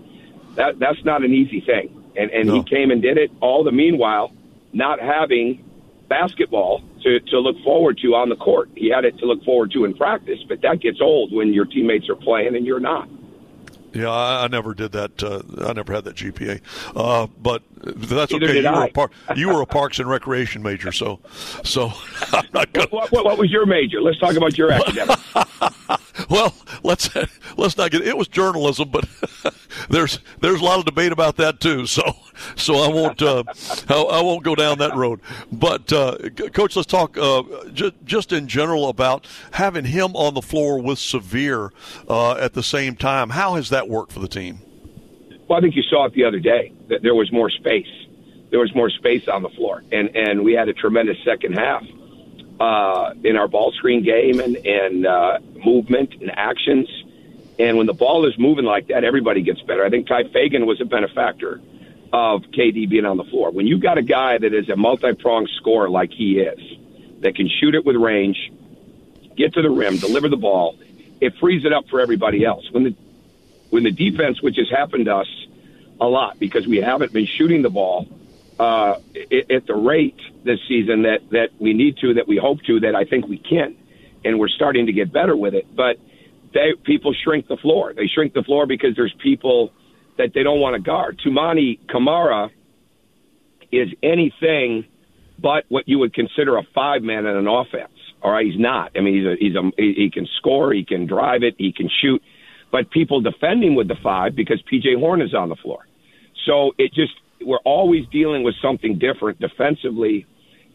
That, 0.55 0.79
that's 0.79 1.05
not 1.05 1.25
an 1.25 1.35
easy 1.35 1.61
thing 1.61 2.00
and 2.17 2.31
and 2.31 2.49
no. 2.49 2.55
he 2.55 2.63
came 2.63 2.91
and 2.91 3.03
did 3.03 3.19
it. 3.19 3.31
All 3.41 3.65
the 3.65 3.73
meanwhile, 3.73 4.33
not 4.73 5.01
having 5.01 5.65
basketball 6.09 6.83
to 7.03 7.21
to 7.21 7.39
look 7.39 7.57
forward 7.63 7.99
to 7.99 8.15
on 8.15 8.29
the 8.29 8.37
court. 8.37 8.71
He 8.77 8.91
had 8.91 9.05
it 9.05 9.19
to 9.19 9.27
look 9.27 9.43
forward 9.45 9.71
to 9.73 9.85
in 9.85 9.95
practice, 9.95 10.41
but 10.49 10.61
that 10.63 10.81
gets 10.81 11.01
old 11.01 11.33
when 11.33 11.53
your 11.53 11.65
teammates 11.65 12.09
are 12.09 12.17
playing 12.17 12.57
and 12.57 12.67
you're 12.67 12.81
not. 12.81 13.09
Yeah, 13.93 14.11
I, 14.11 14.45
I 14.45 14.49
never 14.49 14.73
did 14.73 14.93
that. 14.93 15.23
Uh, 15.23 15.43
I 15.67 15.73
never 15.73 15.93
had 15.93 16.05
that 16.05 16.15
GPA, 16.15 16.61
uh, 16.95 17.27
but 17.39 17.63
that's 17.83 18.33
Neither 18.33 18.47
okay. 18.47 18.63
You 18.63 18.73
were, 18.73 18.89
par- 18.89 19.11
you 19.35 19.49
were 19.49 19.63
a 19.63 19.67
Parks 19.67 19.99
and 19.99 20.09
Recreation 20.09 20.63
major, 20.63 20.93
so 20.93 21.19
so 21.65 21.93
I'm 22.33 22.47
not 22.53 22.73
gonna. 22.73 22.87
What, 22.91 23.11
what, 23.11 23.25
what 23.25 23.39
was 23.39 23.51
your 23.51 23.67
major? 23.67 24.01
Let's 24.01 24.19
talk 24.19 24.37
about 24.37 24.57
your 24.57 24.71
academics. 24.71 25.23
Well, 26.31 26.55
let's 26.85 27.11
let's 27.57 27.77
not 27.77 27.91
get. 27.91 28.03
It 28.07 28.17
was 28.17 28.29
journalism, 28.29 28.91
but 28.91 29.09
there's 29.91 30.21
there's 30.41 30.61
a 30.61 30.65
lot 30.65 30.79
of 30.79 30.85
debate 30.85 31.11
about 31.11 31.37
that 31.37 31.59
too. 31.59 31.87
So 31.87 32.03
so 32.55 32.77
I 32.77 32.89
won't 32.89 33.21
uh, 33.21 33.43
I, 33.89 34.01
I 34.01 34.23
won't 34.23 34.45
go 34.45 34.55
down 34.55 34.79
that 34.79 34.95
road. 34.95 35.21
But 35.51 35.93
uh, 35.93 36.19
coach, 36.53 36.77
let's 36.77 36.87
talk 36.87 37.19
uh, 37.19 37.43
ju- 37.73 37.93
just 38.05 38.33
in 38.33 38.47
general 38.47 38.89
about 38.89 39.27
having 39.53 39.85
him 39.85 40.15
on 40.15 40.35
the 40.35 40.43
floor 40.43 40.81
with 40.81 40.99
Sahvir 40.99 41.71
uh, 42.09 42.35
at 42.35 42.55
the 42.55 42.63
same 42.63 42.95
time. 42.95 43.31
How 43.31 43.57
has 43.57 43.69
that 43.71 43.89
worked 43.89 44.13
for 44.13 44.21
the 44.21 44.29
team? 44.29 44.61
Well, 45.49 45.59
I 45.59 45.61
think 45.61 45.75
you 45.75 45.83
saw 45.83 46.05
it 46.05 46.15
the 46.15 46.25
other 46.25 46.39
day 46.39 46.73
that 46.89 47.03
there 47.03 47.17
was 47.17 47.33
more 47.33 47.51
space. 47.51 47.91
There 48.51 48.61
was 48.61 48.73
more 48.73 48.89
space 48.91 49.27
on 49.27 49.43
the 49.43 49.51
floor, 49.51 49.83
and 49.91 50.15
and 50.15 50.45
we 50.45 50.53
had 50.53 50.69
a 50.69 50.75
tremendous 50.75 51.17
second 51.25 51.55
half 51.55 51.83
uh, 52.61 53.15
in 53.25 53.37
our 53.37 53.49
ball 53.49 53.73
screen 53.73 54.05
game 54.05 54.39
and 54.39 54.57
and 54.57 55.07
uh, 55.07 55.39
movement 55.65 56.15
and 56.21 56.31
actions. 56.31 56.89
And 57.59 57.77
when 57.77 57.87
the 57.87 57.95
ball 57.95 58.27
is 58.27 58.39
moving 58.39 58.65
like 58.65 58.89
that, 58.89 59.05
everybody 59.05 59.43
gets 59.43 59.61
better. 59.63 59.85
I 59.85 59.91
think 59.91 60.07
Tye 60.07 60.25
Fagan 60.33 60.67
was 60.67 60.81
a 60.81 60.85
benefactor 60.85 61.61
of 62.13 62.43
KD 62.43 62.89
being 62.89 63.05
on 63.05 63.17
the 63.17 63.25
floor. 63.25 63.51
When 63.51 63.67
you've 63.67 63.83
got 63.83 63.99
a 63.99 64.03
guy 64.03 64.39
that 64.39 64.55
is 64.55 64.69
a 64.69 64.77
multi-pronged 64.77 65.51
scorer 65.57 65.89
like 65.89 66.11
he 66.11 66.41
is, 66.41 66.59
that 67.21 67.37
can 67.37 67.49
shoot 67.49 67.75
it 67.75 67.85
with 67.85 67.97
range, 67.97 68.51
get 69.37 69.53
to 69.55 69.63
the 69.63 69.71
rim, 69.71 69.99
deliver 69.99 70.29
the 70.29 70.39
ball, 70.39 70.77
it 71.21 71.35
frees 71.39 71.65
it 71.65 71.73
up 71.73 71.87
for 71.89 72.01
everybody 72.01 72.45
else. 72.45 72.65
When 72.73 72.85
the 72.85 72.97
when 73.71 73.85
the 73.85 73.93
defense, 73.93 74.43
which 74.43 74.57
has 74.57 74.69
happened 74.69 75.05
to 75.07 75.17
us 75.17 75.47
a 76.01 76.07
lot 76.07 76.39
because 76.39 76.67
we 76.67 76.79
haven't 76.79 77.13
been 77.13 77.27
shooting 77.27 77.63
the 77.63 77.71
ball 77.71 78.09
uh, 78.61 79.01
at 79.49 79.67
the 79.67 79.75
rate 79.75 80.21
this 80.45 80.59
season 80.69 81.03
that 81.03 81.21
that 81.31 81.49
we 81.59 81.73
need 81.73 81.97
to, 82.03 82.15
that 82.15 82.29
we 82.29 82.37
hope 82.37 82.59
to, 82.67 82.81
that 82.81 82.95
I 82.95 83.05
think 83.07 83.27
we 83.27 83.39
can, 83.39 83.75
and 84.23 84.39
we're 84.39 84.51
starting 84.51 84.85
to 84.87 84.93
get 84.93 85.11
better 85.11 85.35
with 85.35 85.55
it. 85.55 85.75
But 85.75 85.97
they 86.53 86.75
people 86.85 87.15
shrink 87.25 87.49
the 87.49 87.57
floor. 87.57 87.95
They 87.95 88.07
shrink 88.07 88.35
the 88.35 88.43
floor 88.43 88.67
because 88.67 88.95
there's 88.97 89.15
people 89.23 89.73
that 90.19 90.33
they 90.35 90.43
don't 90.43 90.61
want 90.61 90.77
to 90.77 90.83
guard. 90.83 91.19
Toumani 91.25 91.79
Camara 91.89 92.51
is 93.73 93.89
anything 94.03 94.85
but 95.39 95.65
what 95.71 95.89
you 95.89 95.99
would 96.01 96.13
consider 96.13 96.59
a 96.59 96.63
five 96.75 97.01
man 97.01 97.25
in 97.25 97.35
an 97.35 97.47
offense. 97.47 97.97
All 98.21 98.31
right, 98.31 98.45
he's 98.45 98.61
not. 98.61 98.93
I 98.95 99.01
mean, 99.01 99.15
he's 99.15 99.27
a, 99.27 99.37
he's 99.41 99.55
a 99.55 99.71
he 99.79 100.11
can 100.13 100.29
score, 100.37 100.75
he 100.75 100.85
can 100.85 101.07
drive 101.07 101.43
it, 101.43 101.55
he 101.57 101.73
can 101.73 101.89
shoot, 102.03 102.23
but 102.71 102.91
people 102.91 103.23
defend 103.23 103.65
him 103.65 103.75
with 103.75 103.89
the 103.89 103.97
five 104.03 104.37
because 104.37 104.63
PJ 104.71 104.99
Horne 104.99 105.23
is 105.23 105.33
on 105.33 105.49
the 105.49 105.57
floor. 105.57 105.87
So 106.45 106.73
it 106.77 106.93
just 106.93 107.15
we're 107.45 107.59
always 107.65 108.07
dealing 108.13 108.43
with 108.43 108.55
something 108.63 108.99
different 108.99 109.41
defensively, 109.41 110.27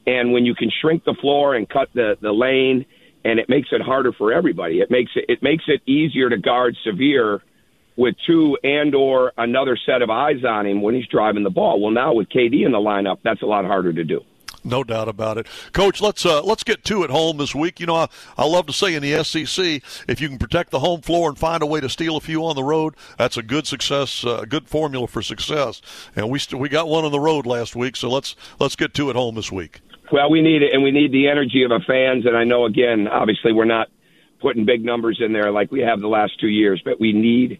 and 0.05 0.31
when 0.31 0.45
you 0.45 0.55
can 0.55 0.71
shrink 0.81 1.03
the 1.03 1.15
floor 1.21 1.55
and 1.55 1.67
cut 1.69 1.89
the 1.93 2.17
the 2.21 2.31
lane, 2.31 2.85
and 3.23 3.39
it 3.39 3.49
makes 3.49 3.69
it 3.71 3.81
harder 3.81 4.11
for 4.13 4.31
everybody. 4.31 4.79
It 4.79 4.91
makes 4.91 5.11
it 5.15 5.25
it 5.27 5.43
makes 5.43 5.63
it 5.67 5.81
easier 5.89 6.29
to 6.29 6.37
guard 6.37 6.75
Sahvir 6.85 7.39
with 7.97 8.15
two 8.27 8.57
and 8.63 8.93
or 8.93 9.31
another 9.37 9.77
set 9.85 10.01
of 10.01 10.09
eyes 10.09 10.43
on 10.47 10.65
him 10.65 10.81
when 10.81 10.95
he's 10.95 11.07
driving 11.07 11.43
the 11.43 11.49
ball. 11.49 11.81
Well, 11.81 11.91
now 11.91 12.13
with 12.13 12.29
KD 12.29 12.65
in 12.65 12.71
the 12.71 12.77
lineup, 12.77 13.17
that's 13.23 13.41
a 13.41 13.45
lot 13.45 13.65
harder 13.65 13.93
to 13.93 14.03
do. 14.03 14.21
No 14.65 14.83
doubt 14.83 15.07
about 15.07 15.37
it, 15.37 15.47
Coach. 15.73 16.01
Let's 16.01 16.25
uh, 16.25 16.41
let's 16.41 16.63
get 16.63 16.83
two 16.83 17.03
at 17.03 17.11
home 17.11 17.37
this 17.37 17.53
week. 17.53 17.79
You 17.79 17.85
know, 17.85 17.95
I, 17.95 18.09
I 18.35 18.45
love 18.45 18.65
to 18.65 18.73
say 18.73 18.95
in 18.95 19.03
the 19.03 19.23
SEC, 19.23 19.81
if 20.07 20.19
you 20.19 20.27
can 20.27 20.39
protect 20.39 20.71
the 20.71 20.79
home 20.79 21.01
floor 21.01 21.29
and 21.29 21.37
find 21.37 21.61
a 21.61 21.67
way 21.67 21.79
to 21.79 21.87
steal 21.87 22.17
a 22.17 22.19
few 22.19 22.43
on 22.43 22.55
the 22.55 22.63
road, 22.63 22.95
that's 23.17 23.37
a 23.37 23.43
good 23.43 23.67
success, 23.67 24.25
uh, 24.25 24.43
good 24.49 24.67
formula 24.67 25.07
for 25.07 25.21
success. 25.21 25.83
And 26.15 26.31
we 26.31 26.39
st- 26.39 26.59
we 26.59 26.67
got 26.67 26.87
one 26.87 27.05
on 27.05 27.11
the 27.11 27.19
road 27.19 27.45
last 27.45 27.75
week, 27.75 27.95
so 27.95 28.09
let's 28.09 28.35
let's 28.59 28.75
get 28.75 28.95
two 28.95 29.11
at 29.11 29.15
home 29.15 29.35
this 29.35 29.51
week. 29.51 29.81
Well, 30.11 30.31
we 30.31 30.41
need 30.41 30.63
it, 30.63 30.73
and 30.73 30.83
we 30.83 30.91
need 30.91 31.11
the 31.11 31.27
energy 31.27 31.63
of 31.63 31.69
the 31.69 31.81
fans. 31.85 32.25
And 32.25 32.35
I 32.35 32.43
know, 32.43 32.65
again, 32.65 33.07
obviously, 33.07 33.53
we're 33.53 33.65
not 33.65 33.89
putting 34.41 34.65
big 34.65 34.83
numbers 34.83 35.21
in 35.23 35.31
there 35.31 35.51
like 35.51 35.71
we 35.71 35.81
have 35.81 35.99
the 35.99 36.07
last 36.07 36.39
two 36.39 36.47
years, 36.47 36.81
but 36.83 36.99
we 36.99 37.13
need 37.13 37.59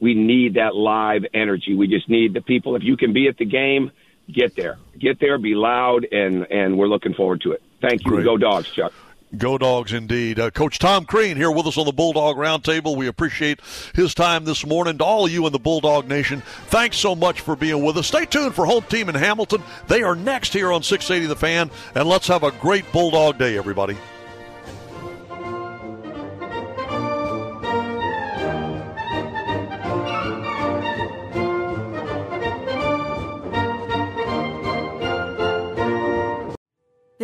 we 0.00 0.14
need 0.14 0.54
that 0.54 0.74
live 0.74 1.22
energy. 1.34 1.74
We 1.74 1.86
just 1.86 2.08
need 2.08 2.32
the 2.32 2.40
people. 2.40 2.76
If 2.76 2.82
you 2.82 2.96
can 2.96 3.12
be 3.12 3.28
at 3.28 3.36
the 3.36 3.44
game, 3.44 3.90
get 4.32 4.54
there, 4.56 4.78
get 4.98 5.20
there, 5.20 5.38
be 5.38 5.54
loud, 5.54 6.06
and 6.10 6.50
and 6.50 6.78
we're 6.78 6.88
looking 6.88 7.14
forward 7.14 7.40
to 7.42 7.52
it. 7.52 7.62
Thank 7.80 8.04
you. 8.04 8.12
Great. 8.12 8.24
Go 8.24 8.36
dogs, 8.36 8.68
Chuck. 8.68 8.92
Go 9.36 9.58
Dogs 9.58 9.92
indeed. 9.92 10.38
Uh, 10.38 10.50
Coach 10.50 10.78
Tom 10.78 11.04
Crean 11.04 11.36
here 11.36 11.50
with 11.50 11.66
us 11.66 11.76
on 11.76 11.84
the 11.84 11.92
Bulldog 11.92 12.36
Roundtable. 12.36 12.96
We 12.96 13.08
appreciate 13.08 13.60
his 13.94 14.14
time 14.14 14.44
this 14.44 14.64
morning. 14.64 14.98
To 14.98 15.04
all 15.04 15.26
of 15.26 15.32
you 15.32 15.46
in 15.46 15.52
the 15.52 15.58
Bulldog 15.58 16.08
Nation, 16.08 16.42
thanks 16.68 16.96
so 16.96 17.14
much 17.14 17.40
for 17.40 17.56
being 17.56 17.84
with 17.84 17.96
us. 17.98 18.06
Stay 18.06 18.24
tuned 18.24 18.54
for 18.54 18.64
Home 18.66 18.84
Team 18.84 19.08
in 19.08 19.14
Hamilton. 19.14 19.62
They 19.88 20.02
are 20.02 20.14
next 20.14 20.52
here 20.52 20.72
on 20.72 20.82
680 20.82 21.26
The 21.26 21.36
Fan, 21.36 21.70
and 21.94 22.08
let's 22.08 22.28
have 22.28 22.44
a 22.44 22.52
great 22.52 22.90
Bulldog 22.92 23.36
Day, 23.36 23.58
everybody. 23.58 23.96